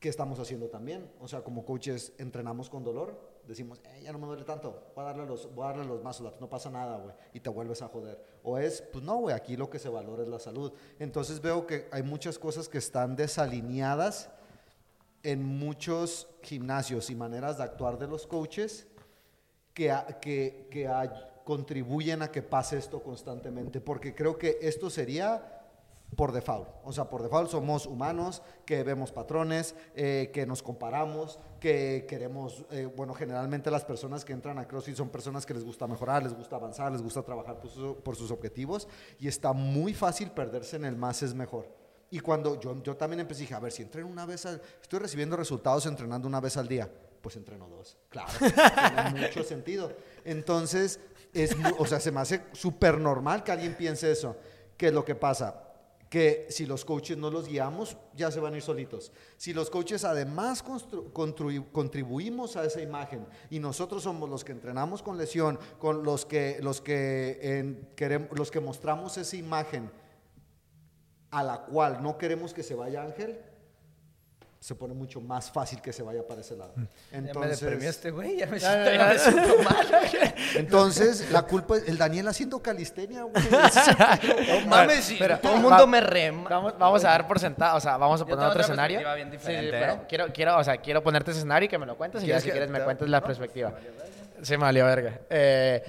[0.00, 1.10] ¿Qué estamos haciendo también?
[1.20, 5.02] O sea, como coaches entrenamos con dolor, decimos, "Eh, ya no me duele tanto, voy
[5.04, 7.50] a darle los, voy a darle los muscle ups, no pasa nada, güey, y te
[7.50, 8.18] vuelves a joder.
[8.42, 10.72] O es, pues no, güey, aquí lo que se valora es la salud.
[10.98, 14.30] Entonces veo que hay muchas cosas que están desalineadas
[15.22, 18.86] en muchos gimnasios y maneras de actuar de los coaches
[19.74, 24.88] que, a- que, que a- contribuyen a que pase esto constantemente, porque creo que esto
[24.88, 25.59] sería
[26.16, 26.68] por default.
[26.84, 32.64] O sea, por default somos humanos que vemos patrones, eh, que nos comparamos, que queremos,
[32.70, 36.22] eh, bueno, generalmente las personas que entran a CrossFit son personas que les gusta mejorar,
[36.22, 40.30] les gusta avanzar, les gusta trabajar por, su- por sus objetivos y está muy fácil
[40.30, 41.68] perderse en el más es mejor.
[42.10, 44.98] Y cuando yo, yo también empecé, dije, a ver, si entreno una vez al, estoy
[44.98, 46.90] recibiendo resultados entrenando una vez al día,
[47.22, 47.96] pues entreno dos.
[48.08, 49.92] Claro, tiene mucho sentido.
[50.24, 50.98] Entonces,
[51.32, 54.36] es, o sea, se me hace súper normal que alguien piense eso.
[54.76, 55.66] ¿Qué es lo que pasa?
[56.10, 59.12] Que si los coaches no los guiamos, ya se van a ir solitos.
[59.36, 60.62] Si los coaches además
[61.72, 66.58] contribuimos a esa imagen y nosotros somos los que entrenamos con lesión, con los que,
[66.62, 69.88] los que, en- querem- los que mostramos esa imagen
[71.30, 73.38] a la cual no queremos que se vaya Ángel,
[74.60, 76.74] se pone mucho más fácil que se vaya para ese lado.
[76.76, 79.86] ya me deprimió Entonces, este güey, ya me siento, ya me siento mal.
[80.56, 83.42] entonces la culpa es el Daniel haciendo calistenia, güey.
[84.60, 86.48] No mames, todo el va- mundo me rema.
[86.48, 89.00] Vamos, vamos a dar por sentado, o sea, vamos a poner otro escenario.
[89.14, 89.38] bien Sí,
[89.70, 90.00] pero ¿eh?
[90.08, 92.34] quiero, quiero, o sea, quiero ponerte ese escenario y que me lo cuentes y ya
[92.34, 93.72] ¿Quieres si que quieres me te- cuentes la perspectiva.
[94.42, 95.20] Sí, me valió verga.
[95.30, 95.82] Eh,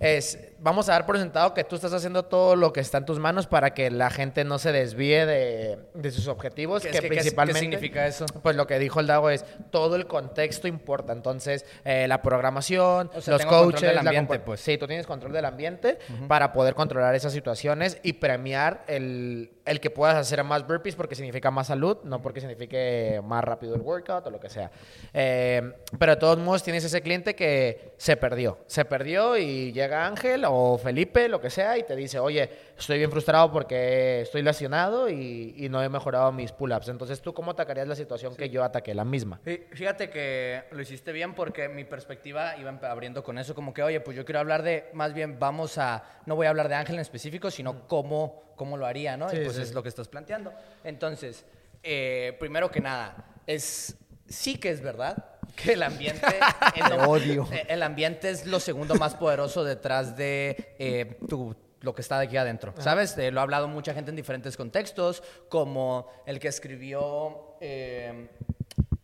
[0.00, 3.04] es, vamos a dar por sentado que tú estás haciendo todo lo que está en
[3.04, 7.00] tus manos para que la gente no se desvíe de, de sus objetivos, ¿Qué- que
[7.00, 7.60] qué- principalmente...
[7.60, 8.24] qué significa eso?
[8.42, 11.12] Pues lo que dijo el Dago es, todo el contexto importa.
[11.12, 13.82] Entonces, eh, la programación, O sea, los coaches...
[13.82, 14.60] del la ambiente, compo- pues.
[14.60, 15.98] Sí, tú tienes control del ambiente
[16.28, 21.14] para poder controlar esas situaciones y premiar el, el que puedas hacer más burpees porque
[21.14, 24.70] significa más salud, no porque signifique más rápido el workout o lo que sea.
[25.12, 28.58] Eh, pero de todos modos tienes ese cliente que se perdió.
[28.66, 32.98] Se perdió y llega Ángel o Felipe, lo que sea, y te dice, oye, estoy
[32.98, 36.88] bien frustrado porque estoy lesionado y, y no he mejorado mis pull-ups.
[36.88, 38.94] Entonces, ¿tú cómo atacarías la situación que yo ataqué?
[38.94, 39.40] La misma.
[39.44, 43.82] Fí- Fíjate que lo hiciste bien porque mi perspectiva iba abriendo con eso, como que,
[43.82, 46.74] oye, pues yo quiero hablar de, más bien vamos a, no voy a hablar de
[46.76, 49.28] Ángel en específico, sino cómo, cómo lo haría, ¿no?
[49.28, 50.52] Sí, y pues es lo que estás planteando.
[50.84, 51.44] Entonces,
[51.82, 53.96] eh, primero que nada, es,
[54.34, 55.24] sí que es verdad
[55.56, 56.26] que el ambiente...
[56.76, 57.48] es lo- odio.
[57.52, 62.18] eh, El ambiente es lo segundo más poderoso detrás de eh, tu lo que está
[62.18, 63.16] de aquí adentro, ¿sabes?
[63.18, 68.28] Eh, lo ha hablado mucha gente en diferentes contextos, como el que escribió eh,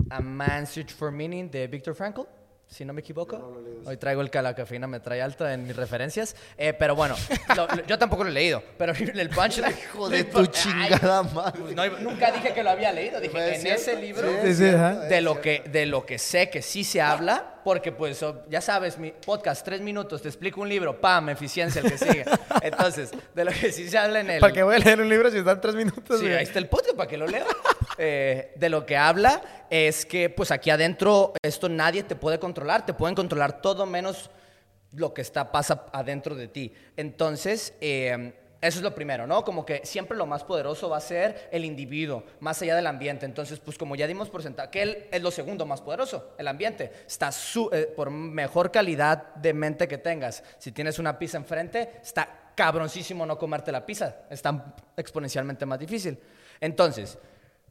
[0.09, 2.23] A Man's Search for Meaning de Viktor Frankl.
[2.71, 3.63] Si no me equivoco.
[3.85, 6.37] Hoy traigo el que la cafeína me trae alta en mis referencias.
[6.57, 7.17] Eh, pero bueno,
[7.57, 8.63] lo- lo- yo tampoco lo he leído.
[8.79, 9.75] Pero el punchline.
[9.77, 11.61] Hijo de tu chingada Ay, madre.
[11.61, 13.21] pues no, nunca dije que lo había leído.
[13.21, 13.83] Dije, ¿Es en cierto?
[13.83, 15.03] ese libro Sí, es cierto, ajá.
[15.05, 18.61] es de lo, que, de lo que sé que sí se habla, porque pues ya
[18.61, 22.25] sabes, mi podcast, tres minutos, te explico un libro, pam, eficiencia, el que sigue.
[22.63, 24.41] Entonces, de lo que sí se habla en el...
[24.41, 26.21] ¿Para qué voy a leer un libro si están tres minutos?
[26.21, 27.45] Sí, ahí está el podcast para que lo lea.
[27.99, 32.87] Eh, de lo que habla es que pues aquí adentro esto nadie te puede controlar,
[32.87, 34.31] te pueden controlar todo menos
[34.93, 36.73] lo que está pasa adentro de ti.
[36.97, 39.45] Entonces, eh, eso es lo primero, ¿no?
[39.45, 43.25] Como que siempre lo más poderoso va a ser el individuo, más allá del ambiente.
[43.25, 46.47] Entonces, pues como ya dimos por sentado, que él es lo segundo más poderoso, el
[46.49, 46.93] ambiente.
[47.07, 50.43] Está su- eh, por mejor calidad de mente que tengas.
[50.59, 54.17] Si tienes una pizza enfrente, está cabroncísimo no comerte la pizza.
[54.29, 56.19] Está exponencialmente más difícil.
[56.61, 57.17] Entonces,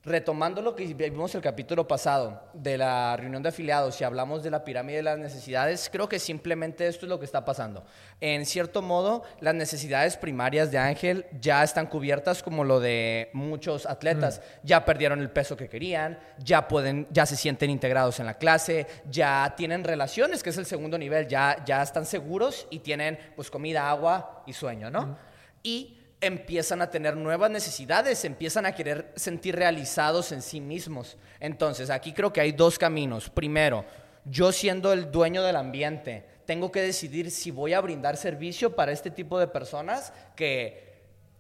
[0.04, 4.50] retomando lo que vimos el capítulo pasado de la reunión de afiliados y hablamos de
[4.50, 7.84] la pirámide de las necesidades, creo que simplemente esto es lo que está pasando.
[8.22, 13.86] En cierto modo, las necesidades primarias de Ángel ya están cubiertas como lo de muchos
[13.86, 14.42] atletas.
[14.64, 18.88] Ya perdieron el peso que querían, ya pueden, ya se sienten integrados en la clase,
[19.10, 23.52] ya tienen relaciones, que es el segundo nivel, ya, ya están seguros y tienen pues
[23.52, 25.18] comida, agua y sueño, ¿no?
[25.62, 31.18] Y empiezan a tener nuevas necesidades, empiezan a querer sentir realizados en sí mismos.
[31.40, 33.30] Entonces, aquí creo que hay dos caminos.
[33.30, 33.86] Primero,
[34.26, 38.92] yo siendo el dueño del ambiente, tengo que decidir si voy a brindar servicio para
[38.92, 40.90] este tipo de personas que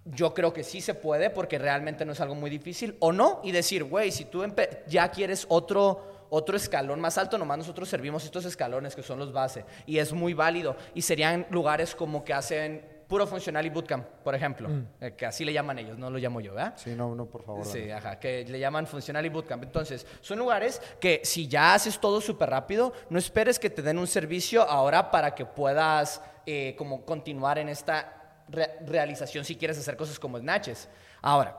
[0.05, 3.41] yo creo que sí se puede porque realmente no es algo muy difícil o no
[3.43, 4.43] y decir, güey, si tú
[4.87, 9.33] ya quieres otro otro escalón más alto, nomás nosotros servimos estos escalones que son los
[9.33, 14.05] base y es muy válido y serían lugares como que hacen puro funcional y bootcamp,
[14.23, 14.69] por ejemplo,
[15.01, 16.75] eh, que así le llaman ellos, no lo llamo yo, ¿verdad?
[16.77, 17.65] Sí, no, no, por favor.
[17.65, 17.93] Sí, dale.
[17.93, 19.63] ajá, que le llaman funcional y bootcamp.
[19.63, 23.97] Entonces, son lugares que si ya haces todo súper rápido, no esperes que te den
[23.97, 29.77] un servicio ahora para que puedas eh, como continuar en esta re- realización si quieres
[29.79, 30.87] hacer cosas como snatches.
[31.23, 31.57] Ahora,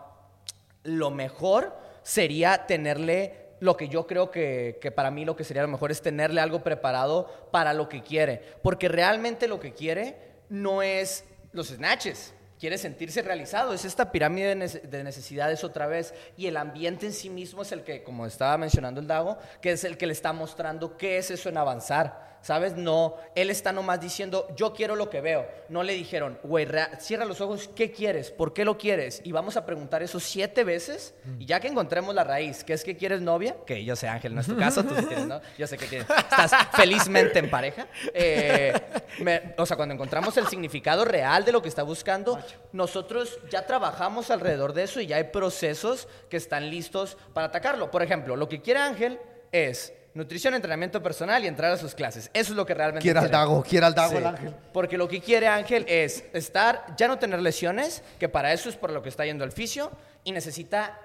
[0.84, 5.62] lo mejor sería tenerle lo que yo creo que, que para mí lo que sería
[5.62, 8.40] lo mejor es tenerle algo preparado para lo que quiere.
[8.62, 10.16] Porque realmente lo que quiere
[10.48, 12.34] no es los snatches.
[12.58, 13.72] Quiere sentirse realizado.
[13.72, 16.12] Es esta pirámide de nece- de necesidades otra vez.
[16.36, 19.72] Y el ambiente en sí mismo es el que, como estaba mencionando el Dago, que
[19.72, 22.29] es el que le está mostrando qué es eso en avanzar.
[22.42, 22.74] ¿Sabes?
[22.74, 25.46] No, él está nomás diciendo, yo quiero lo que veo.
[25.68, 26.66] No le dijeron, güey,
[26.98, 28.30] cierra los ojos, ¿qué quieres?
[28.30, 29.20] ¿Por qué lo quieres?
[29.24, 31.14] Y vamos a preguntar eso siete veces.
[31.38, 34.34] Y ya que encontremos la raíz, que es que quieres novia, que yo sé, Ángel,
[34.34, 35.40] no es tu caso, tú sí tienes, ¿no?
[35.58, 36.08] Yo sé que tienes.
[36.10, 37.86] Estás felizmente en pareja.
[38.14, 38.72] Eh,
[39.20, 42.38] me- o sea, cuando encontramos el significado real de lo que está buscando,
[42.72, 47.90] nosotros ya trabajamos alrededor de eso y ya hay procesos que están listos para atacarlo.
[47.90, 49.18] Por ejemplo, lo que quiere Ángel
[49.52, 52.30] es nutrición, entrenamiento personal y entrar a sus clases.
[52.32, 53.30] Eso es lo que realmente Quiere al.
[53.30, 54.54] Dago, quiere al Dago Sí, el ángel.
[54.72, 58.76] Porque lo que quiere Ángel es estar, ya no tener lesiones, que para eso es
[58.76, 59.90] por lo que está yendo al fisio,
[60.24, 60.98] y necesita.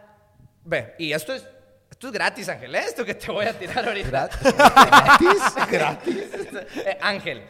[0.63, 1.47] Ve, y esto es.
[1.89, 2.83] Esto es gratis, Ángel, ¿eh?
[2.85, 4.29] Esto que te voy a tirar ahorita.
[4.41, 5.43] ¿Gratis?
[5.71, 6.23] ¿Gratis?
[6.85, 7.43] Eh, Ángel,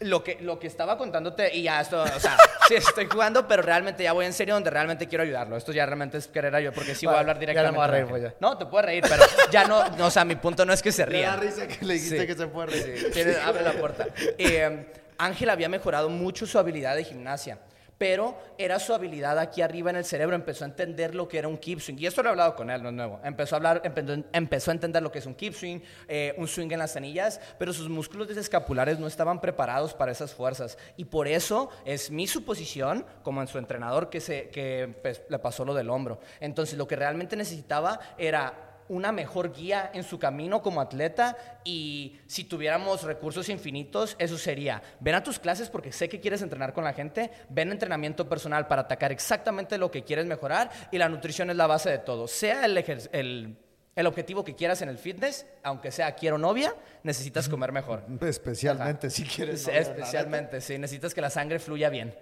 [0.00, 2.36] lo que, lo que estaba contándote, y ya esto, o sea,
[2.68, 5.56] sí estoy jugando, pero realmente ya voy en serio donde realmente quiero ayudarlo.
[5.56, 7.76] Esto ya realmente es querer ayudar, porque sí voy a hablar ya no me directamente.
[7.78, 8.34] voy a reír, pues, ya.
[8.40, 10.90] No, te puedes reír, pero ya no, no, o sea, mi punto no es que
[10.92, 11.30] se ría.
[11.30, 12.26] da risa que le dijiste Sí.
[12.26, 13.10] que se a reír.
[13.12, 14.06] Sí, abre la puerta.
[14.38, 14.86] Eh,
[15.18, 17.58] Ángel había mejorado mucho su habilidad de gimnasia,
[18.00, 20.34] pero era su habilidad aquí arriba en el cerebro.
[20.34, 21.96] Empezó a entender lo que era un keep swing.
[21.98, 23.20] Y esto lo he hablado con él, no es nuevo.
[23.22, 26.48] Empezó a, hablar, empe- empezó a entender lo que es un keep swing, eh, un
[26.48, 30.78] swing en las anillas, pero sus músculos escapulares no estaban preparados para esas fuerzas.
[30.96, 35.38] Y por eso es mi suposición, como en su entrenador, que, se, que pues, le
[35.38, 36.20] pasó lo del hombro.
[36.40, 42.18] Entonces, lo que realmente necesitaba era una mejor guía en su camino como atleta y
[42.26, 46.72] si tuviéramos recursos infinitos, eso sería, ven a tus clases porque sé que quieres entrenar
[46.72, 50.98] con la gente, ven a entrenamiento personal para atacar exactamente lo que quieres mejorar y
[50.98, 52.26] la nutrición es la base de todo.
[52.26, 52.76] Sea el,
[53.12, 53.56] el,
[53.94, 56.74] el objetivo que quieras en el fitness, aunque sea quiero novia,
[57.04, 58.02] necesitas comer mejor.
[58.22, 59.66] Especialmente si quieres.
[59.66, 62.12] Novia, especialmente, sí, necesitas que la sangre fluya bien.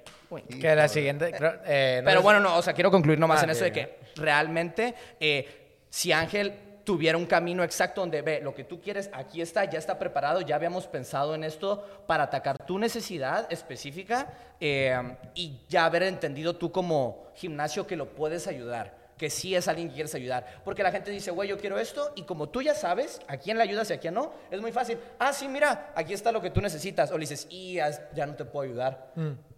[0.61, 1.33] Que la siguiente.
[1.33, 3.73] creo- eh, no Pero bueno, no, o sea, quiero concluir nomás Ah, en eso de
[3.73, 6.55] que realmente eh, si Ángel
[6.89, 10.41] tuviera un camino exacto donde ve lo que tú quieres, aquí está, ya está preparado,
[10.41, 14.99] ya habíamos pensado en esto para atacar tu necesidad específica eh,
[15.35, 18.97] y ya haber entendido tú como gimnasio que lo puedes ayudar.
[19.19, 20.63] Que sí es alguien que quieres ayudar.
[20.65, 22.13] Porque la gente dice, güey, yo quiero esto.
[22.15, 24.73] Y como tú ya sabes a quién le ayudas y a quién no, es muy
[24.73, 24.97] fácil.
[25.19, 27.11] Ah, sí, mira, aquí está lo que tú necesitas.
[27.11, 29.13] O le dices, y ya, no te puedo ayudar.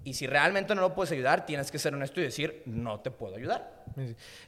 [0.04, 3.10] Y si realmente no lo puedes ayudar, tienes que ser honesto y decir, no te
[3.10, 3.84] puedo ayudar.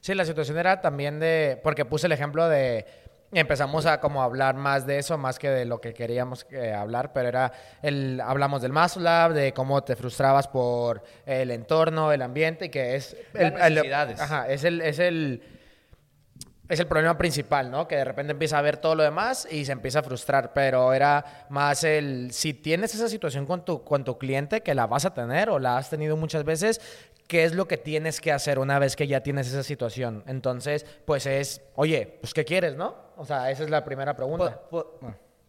[0.00, 2.86] Sí, la situación era también de, porque puse el ejemplo de
[3.32, 6.72] Y empezamos a como hablar más de eso, más que de lo que queríamos eh,
[6.72, 12.12] hablar, pero era el hablamos del Muscle Lab, de cómo te frustrabas por el entorno,
[12.12, 14.20] el ambiente, que es el, Las necesidades.
[14.20, 15.42] ajá, es el es el
[16.68, 17.86] es el problema principal, ¿no?
[17.88, 20.92] Que de repente empieza a ver todo lo demás y se empieza a frustrar, pero
[20.92, 25.04] era más el, si tienes esa situación con tu, con tu cliente, que la vas
[25.04, 26.80] a tener o la has tenido muchas veces,
[27.26, 30.22] ¿qué es lo que tienes que hacer una vez que ya tienes esa situación?
[30.26, 32.94] Entonces, pues es, oye, pues ¿qué quieres, no?
[33.16, 34.62] O sea, esa es la primera pregunta.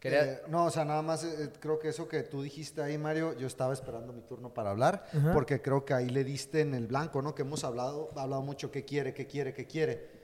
[0.06, 3.38] Eh, no, o sea, nada más eh, creo que eso que tú dijiste ahí, Mario,
[3.38, 6.88] yo estaba esperando mi turno para hablar, porque creo que ahí le diste en el
[6.88, 7.34] blanco, ¿no?
[7.34, 10.23] Que hemos hablado, hablado mucho qué quiere, qué quiere, qué quiere.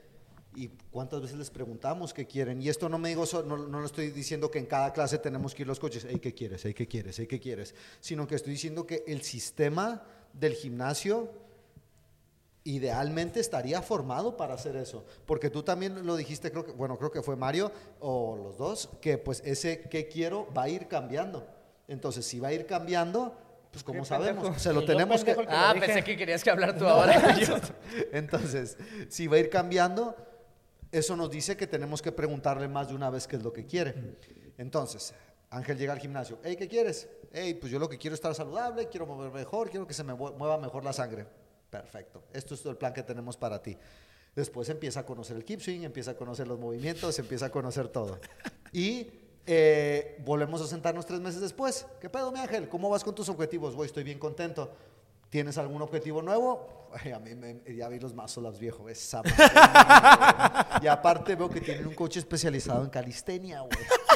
[0.56, 2.60] Y cuántas veces les preguntamos qué quieren.
[2.60, 5.54] Y esto no me digo, no, no lo estoy diciendo que en cada clase tenemos
[5.54, 6.64] que ir los coches, hey, ¿qué quieres?
[6.64, 7.18] Hey, ¿qué quieres?
[7.18, 7.74] Hey, ¿qué quieres?
[8.00, 11.30] Sino que estoy diciendo que el sistema del gimnasio
[12.64, 15.04] idealmente estaría formado para hacer eso.
[15.24, 18.90] Porque tú también lo dijiste, creo que, bueno, creo que fue Mario o los dos,
[19.00, 21.46] que pues ese que quiero va a ir cambiando.
[21.88, 23.34] Entonces, si va a ir cambiando,
[23.72, 24.60] pues como Qué sabemos, pendejo.
[24.62, 25.34] se lo tenemos que...
[25.34, 27.38] que- Ah, pensé que querías que hablar tú ahora.
[27.38, 27.56] Yo-
[28.12, 28.76] Entonces,
[29.08, 30.14] si va a ir cambiando,
[30.92, 33.66] eso nos dice que tenemos que preguntarle más de una vez qué es lo que
[33.66, 34.16] quiere.
[34.58, 35.14] Entonces,
[35.50, 36.38] Ángel llega al gimnasio.
[36.44, 37.08] Hey, ¿qué quieres?
[37.32, 40.04] Hey, pues yo lo que quiero es estar saludable, quiero mover mejor, quiero que se
[40.04, 41.26] me mue- mueva mejor la sangre.
[41.70, 42.24] Perfecto.
[42.32, 43.76] Esto es todo el plan que tenemos para ti.
[44.34, 47.88] Después empieza a conocer el keep swing, empieza a conocer los movimientos, empieza a conocer
[47.88, 48.18] todo.
[48.72, 49.08] Y
[49.46, 51.86] eh, volvemos a sentarnos tres meses después.
[52.00, 52.68] ¿Qué pedo, mi Ángel?
[52.68, 53.74] ¿Cómo vas con tus objetivos?
[53.74, 54.70] Güey, estoy bien contento.
[55.30, 56.88] ¿Tienes algún objetivo nuevo?
[56.92, 58.88] Ay, a mí me, ya vi los ups, viejo.
[58.88, 63.70] Esa madre, y aparte veo que tienen un coche especializado en calistenia, güey.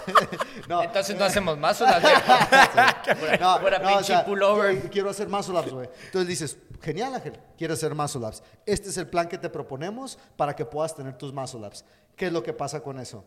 [0.69, 2.03] no, Entonces no hacemos más o las
[3.41, 4.91] no, Fuera no, o pinche sea, pullover.
[4.91, 5.89] Quiero hacer ups, güey.
[6.07, 8.43] Entonces dices, genial, Ángel, quieres hacer ups.
[8.67, 11.85] Este es el plan que te proponemos para que puedas tener tus ups.
[12.17, 13.25] ¿Qué es lo que pasa con eso?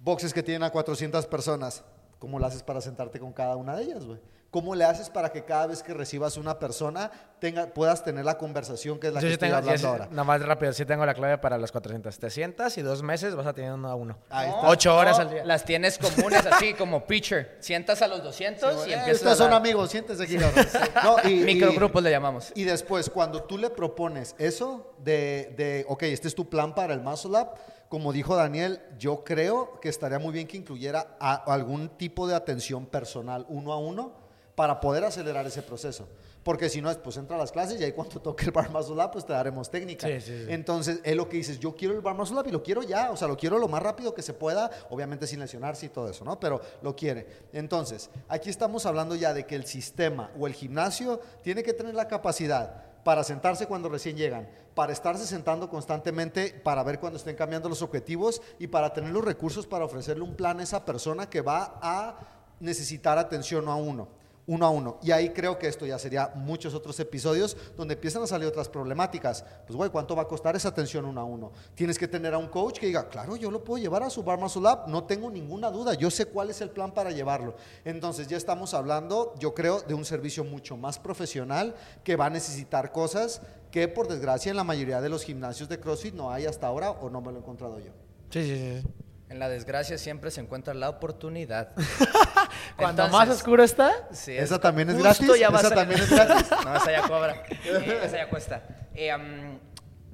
[0.00, 1.84] Boxes que tienen a 400 personas.
[2.18, 4.18] ¿Cómo lo haces para sentarte con cada una de ellas, güey?
[4.50, 7.08] ¿Cómo le haces para que cada vez que recibas una persona
[7.38, 9.86] tenga, puedas tener la conversación que es la Yo que sí estoy tengo, hablando sí-
[9.86, 10.08] ahora?
[10.10, 12.18] nada más rápido, sí tengo la clave para las 400.
[12.18, 14.18] Te sientas y dos meses vas a tener uno a uno.
[14.28, 14.68] Ahí está.
[14.68, 15.44] Ocho horas No, al día.
[15.44, 17.58] Las tienes comunes así como pitcher.
[17.60, 20.36] Sientas a los 200 y Eh, empiezas Estos a son amigos, siéntese aquí.
[21.04, 22.50] No, y- y- Microgrupos le llamamos.
[22.56, 26.92] Y después, cuando tú le propones eso de, de, ok, este es tu plan para
[26.92, 27.50] el Muscle Up,
[27.88, 32.34] como dijo Daniel, yo creo que estaría muy bien que incluyera a- algún tipo de
[32.34, 34.18] atención personal uno a uno
[34.54, 36.08] para poder acelerar ese proceso.
[36.42, 38.70] Porque si no, es, pues entra a las clases y ahí cuando toque el bar
[39.12, 40.06] pues te daremos técnica.
[40.06, 40.46] Sí, sí, sí.
[40.48, 43.28] Entonces, es lo que dices, yo quiero el bar y lo quiero ya, o sea,
[43.28, 46.40] lo quiero lo más rápido que se pueda, obviamente sin lesionarse y todo eso, ¿no?
[46.40, 47.26] Pero lo quiere.
[47.52, 51.94] Entonces, aquí estamos hablando ya de que el sistema o el gimnasio tiene que tener
[51.94, 57.36] la capacidad para sentarse cuando recién llegan, para estarse sentando constantemente, para ver cuando estén
[57.36, 61.28] cambiando los objetivos y para tener los recursos para ofrecerle un plan a esa persona
[61.28, 62.18] que va a
[62.60, 64.19] necesitar atención a uno
[64.50, 64.98] uno a uno.
[65.00, 68.68] Y ahí creo que esto ya sería muchos otros episodios donde empiezan a salir otras
[68.68, 69.44] problemáticas.
[69.64, 71.52] Pues, güey, ¿cuánto va a costar esa atención uno a uno?
[71.76, 74.24] Tienes que tener a un coach que diga, claro, yo lo puedo llevar a su
[74.24, 77.54] Bar Muscle Up, no tengo ninguna duda, yo sé cuál es el plan para llevarlo.
[77.84, 82.30] Entonces, ya estamos hablando, yo creo, de un servicio mucho más profesional que va a
[82.30, 86.46] necesitar cosas que, por desgracia, en la mayoría de los gimnasios de CrossFit no hay
[86.46, 87.92] hasta ahora o no me lo he encontrado yo.
[88.30, 88.88] Sí, sí, sí.
[89.30, 91.72] En la desgracia siempre se encuentra la oportunidad.
[92.76, 95.30] Cuando Entonces, más oscuro está, sí, ¿Esa también es gratis?
[95.38, 96.48] ya va a ¿Esa también es gratis?
[96.64, 97.42] No, esa ya cobra.
[97.64, 98.62] Eh, esa ya cuesta.
[98.92, 99.58] Eh, um,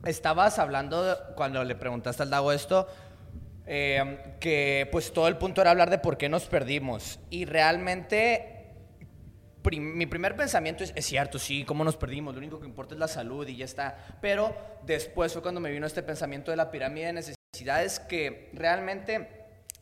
[0.04, 2.86] estabas hablando, de- cuando le preguntaste al Dago esto,
[3.66, 7.18] eh, que pues todo el punto era hablar de por qué nos perdimos.
[7.30, 8.74] Y realmente
[9.62, 12.92] prim- mi primer pensamiento es, es cierto, sí, cómo nos perdimos, lo único que importa
[12.94, 13.96] es la salud y ya está.
[14.20, 17.12] Pero después fue cuando me vino este pensamiento de la pirámide de
[17.56, 19.28] necesidades que realmente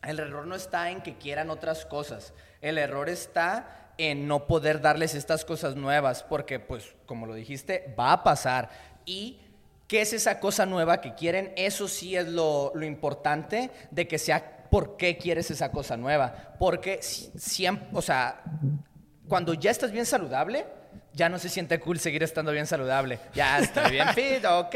[0.03, 4.81] el error no está en que quieran otras cosas, el error está en no poder
[4.81, 8.69] darles estas cosas nuevas, porque pues como lo dijiste, va a pasar.
[9.05, 9.39] Y
[9.87, 11.53] ¿Qué es esa cosa nueva que quieren?
[11.55, 16.55] Eso sí es lo, lo importante de que sea por qué quieres esa cosa nueva.
[16.57, 18.41] Porque si- siempre, o sea,
[19.27, 20.65] cuando ya estás bien saludable,
[21.15, 23.19] ya no se siente cool seguir estando bien saludable.
[23.33, 24.75] Ya estoy bien fit, ok.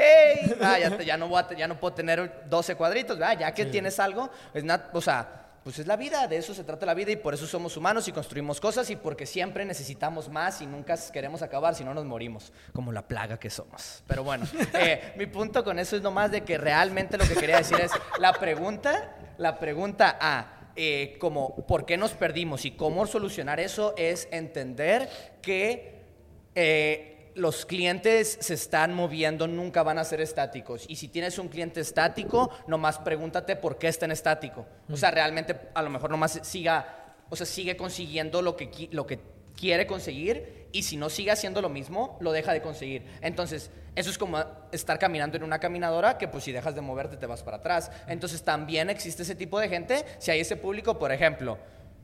[0.62, 3.54] Ah, ya, te- ya no voy a ya no puedo tener 12 cuadritos, ah, ya
[3.54, 6.86] que tienes algo, es nat- o sea, pues es la vida, de eso se trata
[6.86, 10.62] la vida y por eso somos humanos y construimos cosas y porque siempre necesitamos más
[10.62, 14.02] y nunca queremos acabar, si no nos morimos, como la plaga que somos.
[14.08, 17.58] Pero bueno, eh, mi punto con eso es nomás de que realmente lo que quería
[17.58, 23.06] decir es la pregunta, la pregunta a eh, como por qué nos perdimos y cómo
[23.06, 25.10] solucionar eso es entender
[25.42, 25.99] que
[26.62, 30.84] eh, los clientes se están moviendo, nunca van a ser estáticos.
[30.90, 34.66] Y si tienes un cliente estático, nomás pregúntate por qué está en estático.
[34.92, 39.08] O sea, realmente a lo mejor nomás siga, o sea, sigue consiguiendo lo que, lo
[39.08, 39.20] que
[39.56, 43.06] quiere conseguir y si no sigue haciendo lo mismo, lo deja de conseguir.
[43.22, 44.44] Entonces, eso es como
[44.74, 47.90] estar caminando en una caminadora que pues si dejas de moverte te vas para atrás.
[48.08, 50.06] Entonces, también existe ese tipo de gente.
[50.18, 51.58] Si hay ese público, por ejemplo,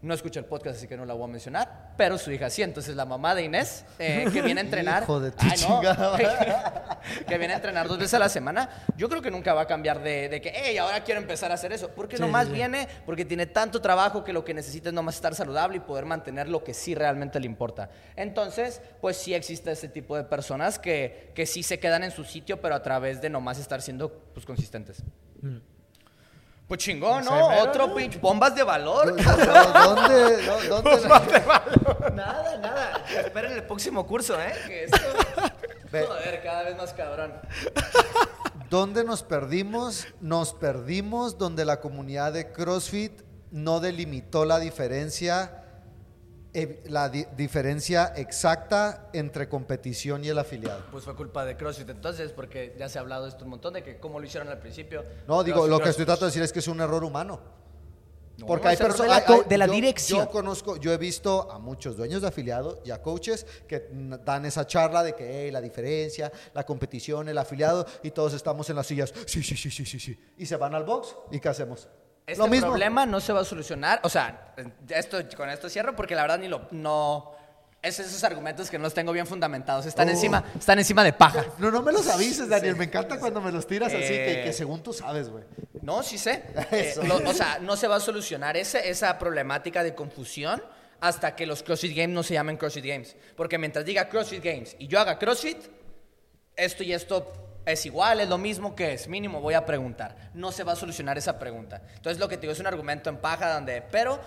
[0.05, 2.61] no escucha el podcast, así que no la voy a mencionar, pero su hija sí.
[2.61, 5.03] Entonces, la mamá de Inés, eh, que viene a entrenar.
[5.03, 5.55] Hijo de tu Ay, no.
[5.57, 6.17] chingada.
[7.27, 9.67] que viene a entrenar dos veces a la semana, yo creo que nunca va a
[9.67, 11.89] cambiar de, de que, hey, ahora quiero empezar a hacer eso.
[11.89, 15.77] Porque nomás viene porque tiene tanto trabajo que lo que necesita es nomás estar saludable
[15.77, 17.89] y poder mantener lo que sí realmente le importa.
[18.15, 22.23] Entonces, pues sí existe ese tipo de personas que, que sí se quedan en su
[22.23, 25.03] sitio, pero a través de nomás estar siendo pues, consistentes.
[26.67, 27.47] Pues chingón, ¿no?
[27.61, 27.95] Otro no.
[27.95, 29.15] pinche bombas de valor.
[29.15, 30.45] ¿Dónde?
[30.67, 31.41] ¿Dónde?
[32.15, 33.03] nada, nada.
[33.07, 34.53] Esperen el próximo curso, ¿eh?
[34.67, 34.97] Que esto...
[35.91, 36.05] Ve.
[36.07, 37.33] Joder, cada vez más cabrón.
[38.71, 40.07] ¿Dónde nos perdimos?
[40.19, 45.64] Nos perdimos donde la comunidad de CrossFit no delimitó la diferencia,
[46.85, 50.83] la di- diferencia exacta entre competición y el afiliado.
[50.91, 53.73] Pues fue culpa de CrossFit entonces, porque ya se ha hablado de esto un montón,
[53.73, 55.03] de que cómo lo hicieron al principio.
[55.27, 55.89] No, digo, CrossFit, lo que CrossFit.
[55.91, 57.39] estoy tratando de decir es que es un error humano.
[58.37, 59.25] No, Porque hay personas.
[59.25, 60.25] de la de la yo- dirección.
[60.25, 63.87] Yo conozco, yo he visto a muchos dueños de afiliados y a coaches que
[64.25, 68.69] dan esa charla de que hey, la diferencia, la competición, el afiliado, y todos estamos
[68.69, 69.13] en las sillas.
[69.25, 70.19] Sí, sí, sí, sí, sí, sí.
[70.37, 71.87] Y se van al box, ¿y qué hacemos?
[72.27, 72.67] Este lo mismo.
[72.69, 74.53] problema no se va a solucionar, o sea,
[74.89, 77.31] esto, con esto cierro porque la verdad ni lo, no,
[77.83, 80.11] es esos argumentos que no los tengo bien fundamentados, están Oh.
[80.11, 81.45] encima, están encima de paja.
[81.59, 82.75] No, no me los avises, Daniel.
[82.77, 84.43] Me encanta cuando me los tiras así, que, Eh.
[84.43, 85.43] que según tú sabes, güey.
[85.83, 86.43] No, sí sé.
[86.71, 90.63] Eh, lo- o sea, no se va a solucionar ese- esa problemática de confusión
[91.01, 93.15] hasta que los CrossFit Games no se llamen CrossFit Games.
[93.37, 95.57] Porque mientras diga CrossFit Games y yo haga CrossFit,
[96.55, 97.31] esto y esto
[97.65, 100.15] es igual, es lo mismo que es, mínimo voy a preguntar.
[100.33, 101.81] No se va a solucionar esa pregunta.
[101.95, 104.19] Entonces lo que te digo es un argumento en paja donde, pero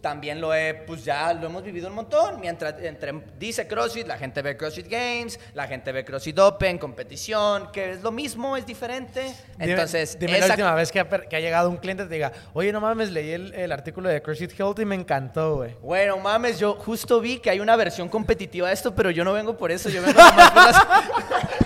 [0.00, 2.38] también lo he, pues ya lo hemos vivido un montón.
[2.38, 7.72] Mientras entre, dice CrossFit, la gente ve CrossFit Games, la gente ve CrossFit Open, competición,
[7.72, 9.34] que es lo mismo, es diferente.
[9.58, 12.12] Entonces, dime, la esa- última vez que ha, per- que ha llegado un cliente te
[12.12, 15.74] diga, oye, no mames, leí el, el artículo de CrossFit Health y me encantó, güey.
[15.80, 19.32] Bueno, mames, yo justo vi que hay una versión competitiva de esto, pero yo no
[19.32, 20.76] vengo por eso, yo vengo por las...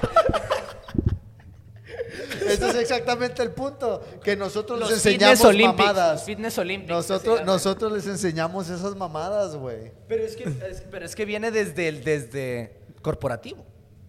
[2.51, 4.03] Ese es exactamente el punto.
[4.23, 6.25] Que nosotros Los les Fitness enseñamos Olympics, mamadas.
[6.25, 9.93] Fitness Olympics, Nosotros, nosotros les enseñamos esas mamadas, güey.
[10.09, 13.65] Pero es que, es- pero es que viene desde el desde corporativo.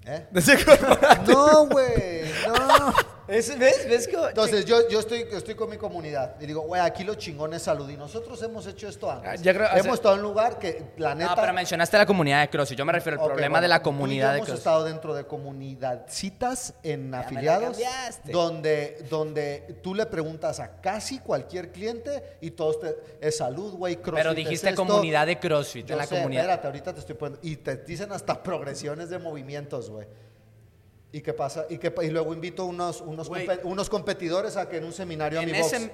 [0.06, 0.26] ¿Eh?
[1.28, 2.94] No, güey, no.
[3.30, 3.88] Es- ¿Ves?
[3.88, 7.16] ¿Ves que Entonces, yo, yo estoy, estoy con mi comunidad y digo, güey, aquí lo
[7.16, 7.90] chingón es salud.
[7.90, 9.30] Y nosotros hemos hecho esto antes.
[9.32, 11.36] Ah, ya creo- hemos estado en un lugar que, la neta.
[11.36, 12.78] No, pero mencionaste la comunidad de CrossFit.
[12.78, 14.48] Yo me refiero al Ok, problema bueno, de la tú y yo comunidad de hemos
[14.48, 14.58] CrossFit.
[14.60, 18.32] estado dentro de comunidadcitas en me la afiliados cambiaste.
[18.32, 23.96] donde, donde tú le preguntas a casi cualquier cliente y todos te es salud, güey,
[23.98, 24.86] CrossFit Pero es dijiste esto.
[24.86, 26.44] comunidad de CrossFit, Yo en la sé, comunidad.
[26.44, 30.08] espérate, ahorita te estoy poniendo y te dicen hasta progresiones de movimientos, güey.
[31.12, 31.66] ¿Y qué pasa?
[31.72, 35.39] Y, qué y luego invito unos, unos, compe- unos competidores a que en un seminario
[35.39, 35.74] a En mi box.
[35.74, 35.91] ese,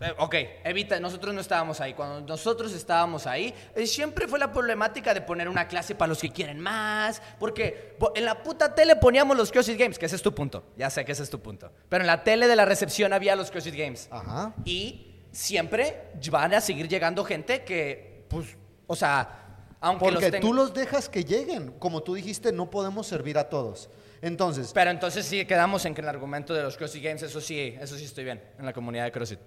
[0.00, 1.92] eh, ok, evita, nosotros no estábamos ahí.
[1.92, 6.20] Cuando nosotros estábamos ahí, eh, siempre fue la problemática de poner una clase para los
[6.20, 7.20] que quieren más.
[7.38, 10.64] Porque en la puta tele poníamos los CrossFit Games, que ese es tu punto.
[10.78, 11.70] Ya sé que ese es tu punto.
[11.90, 14.08] Pero en la tele de la recepción había los CrossFit Games.
[14.10, 14.54] Ajá.
[14.64, 18.56] Y siempre van a seguir llegando gente que, pues,
[18.86, 19.40] o sea,
[19.82, 21.72] aunque Porque los tú los dejas que lleguen.
[21.78, 23.90] Como tú dijiste, no podemos servir a todos.
[24.26, 27.76] Entonces, Pero entonces sí quedamos en que el argumento de los CrossFit Games, eso sí,
[27.78, 29.38] eso sí estoy bien, en la comunidad de CrossFit.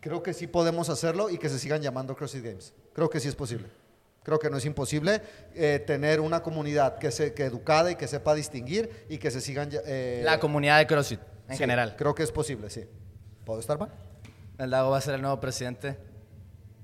[0.00, 2.74] Creo que sí podemos hacerlo y que se sigan llamando CrossFit Games.
[2.92, 3.68] Creo que sí es posible.
[4.22, 5.22] Creo que no es imposible
[5.54, 9.40] eh, tener una comunidad que, se, que educada y que sepa distinguir y que se
[9.40, 9.70] sigan...
[9.86, 11.96] eh, La comunidad de CrossFit, en sí, general.
[11.96, 12.84] Creo que es posible, sí.
[13.46, 13.90] ¿Puedo estar mal?
[14.58, 15.96] El Dago va a ser el nuevo presidente.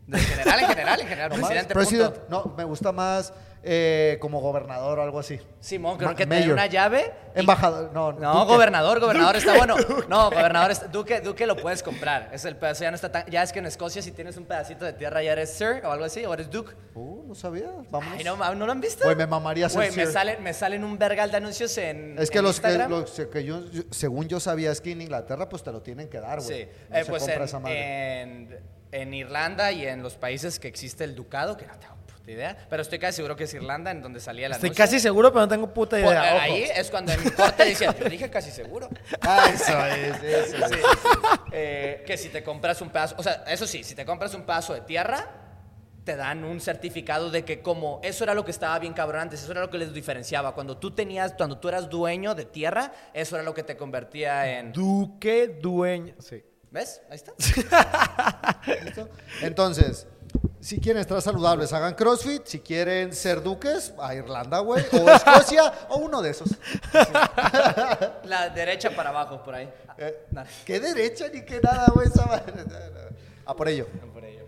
[0.06, 1.74] De general, en general, en general, No presidente.
[1.74, 3.32] President- no, me gusta más
[3.66, 5.40] eh, como gobernador o algo así.
[5.60, 6.52] Simón, creo Ma- que te mayor.
[6.52, 7.12] una llave.
[7.34, 8.12] y- Embajador, no.
[8.12, 8.52] No, Duque.
[8.52, 9.74] gobernador, gobernador está bueno.
[10.08, 12.28] No, gobernador, está- Duque, Duque lo puedes comprar.
[12.32, 13.24] Es el pedazo, ya no está tan.
[13.26, 15.90] Ya es que en Escocia, si tienes un pedacito de tierra, ya eres Sir o
[15.90, 16.74] algo así, o eres Duke.
[16.94, 17.70] Uh, no sabía.
[17.92, 19.04] Ay, no, ¿no lo han visto?
[19.04, 22.18] Güey, me mamaría ser Güey, me salen, me salen un vergal de anuncios en.
[22.18, 25.00] Es que en los que, los que yo, yo- según yo sabía, es que en
[25.00, 26.64] Inglaterra pues te lo tienen que dar, güey.
[26.64, 28.20] Sí, No Eh, se pues compra en, esa madre.
[28.20, 28.58] en,
[28.92, 31.94] en Irlanda y en los países que existe el ducado, que no tengo
[32.24, 34.98] puta idea, pero estoy casi seguro que es Irlanda en donde salía la Estoy casi
[34.98, 36.42] seguro, pero no tengo puta Por- idea.
[36.42, 38.88] ahí es cuando en corte decían, yo dije casi seguro.
[39.20, 40.82] Ah, eso es, eso es.
[41.52, 44.42] Eh, que si te compras un pedazo, o sea, eso sí, si te compras un
[44.42, 45.26] pedazo de tierra,
[46.04, 49.42] te dan un certificado de que como eso era lo que estaba bien cabrón antes,
[49.42, 50.54] eso era lo que les diferenciaba.
[50.54, 54.58] Cuando tú tenías, cuando tú eras dueño de tierra, eso era lo que te convertía
[54.58, 54.72] en...
[54.72, 56.14] Duque, dueño.
[56.18, 56.42] Sí.
[56.70, 57.00] ¿Ves?
[57.08, 57.32] Ahí está.
[58.84, 59.08] ¿Listo?
[59.42, 60.06] Entonces,
[60.60, 62.46] si quieren estar saludables, hagan CrossFit.
[62.46, 64.82] Si quieren ser duques, a Irlanda, güey.
[64.92, 66.48] O Escocia, o uno de esos.
[68.24, 69.68] La derecha para abajo, por ahí.
[69.98, 70.26] Eh.
[70.64, 72.08] ¿Qué derecha ni qué nada, güey?
[73.44, 73.86] A por ello.
[74.12, 74.43] Por ello.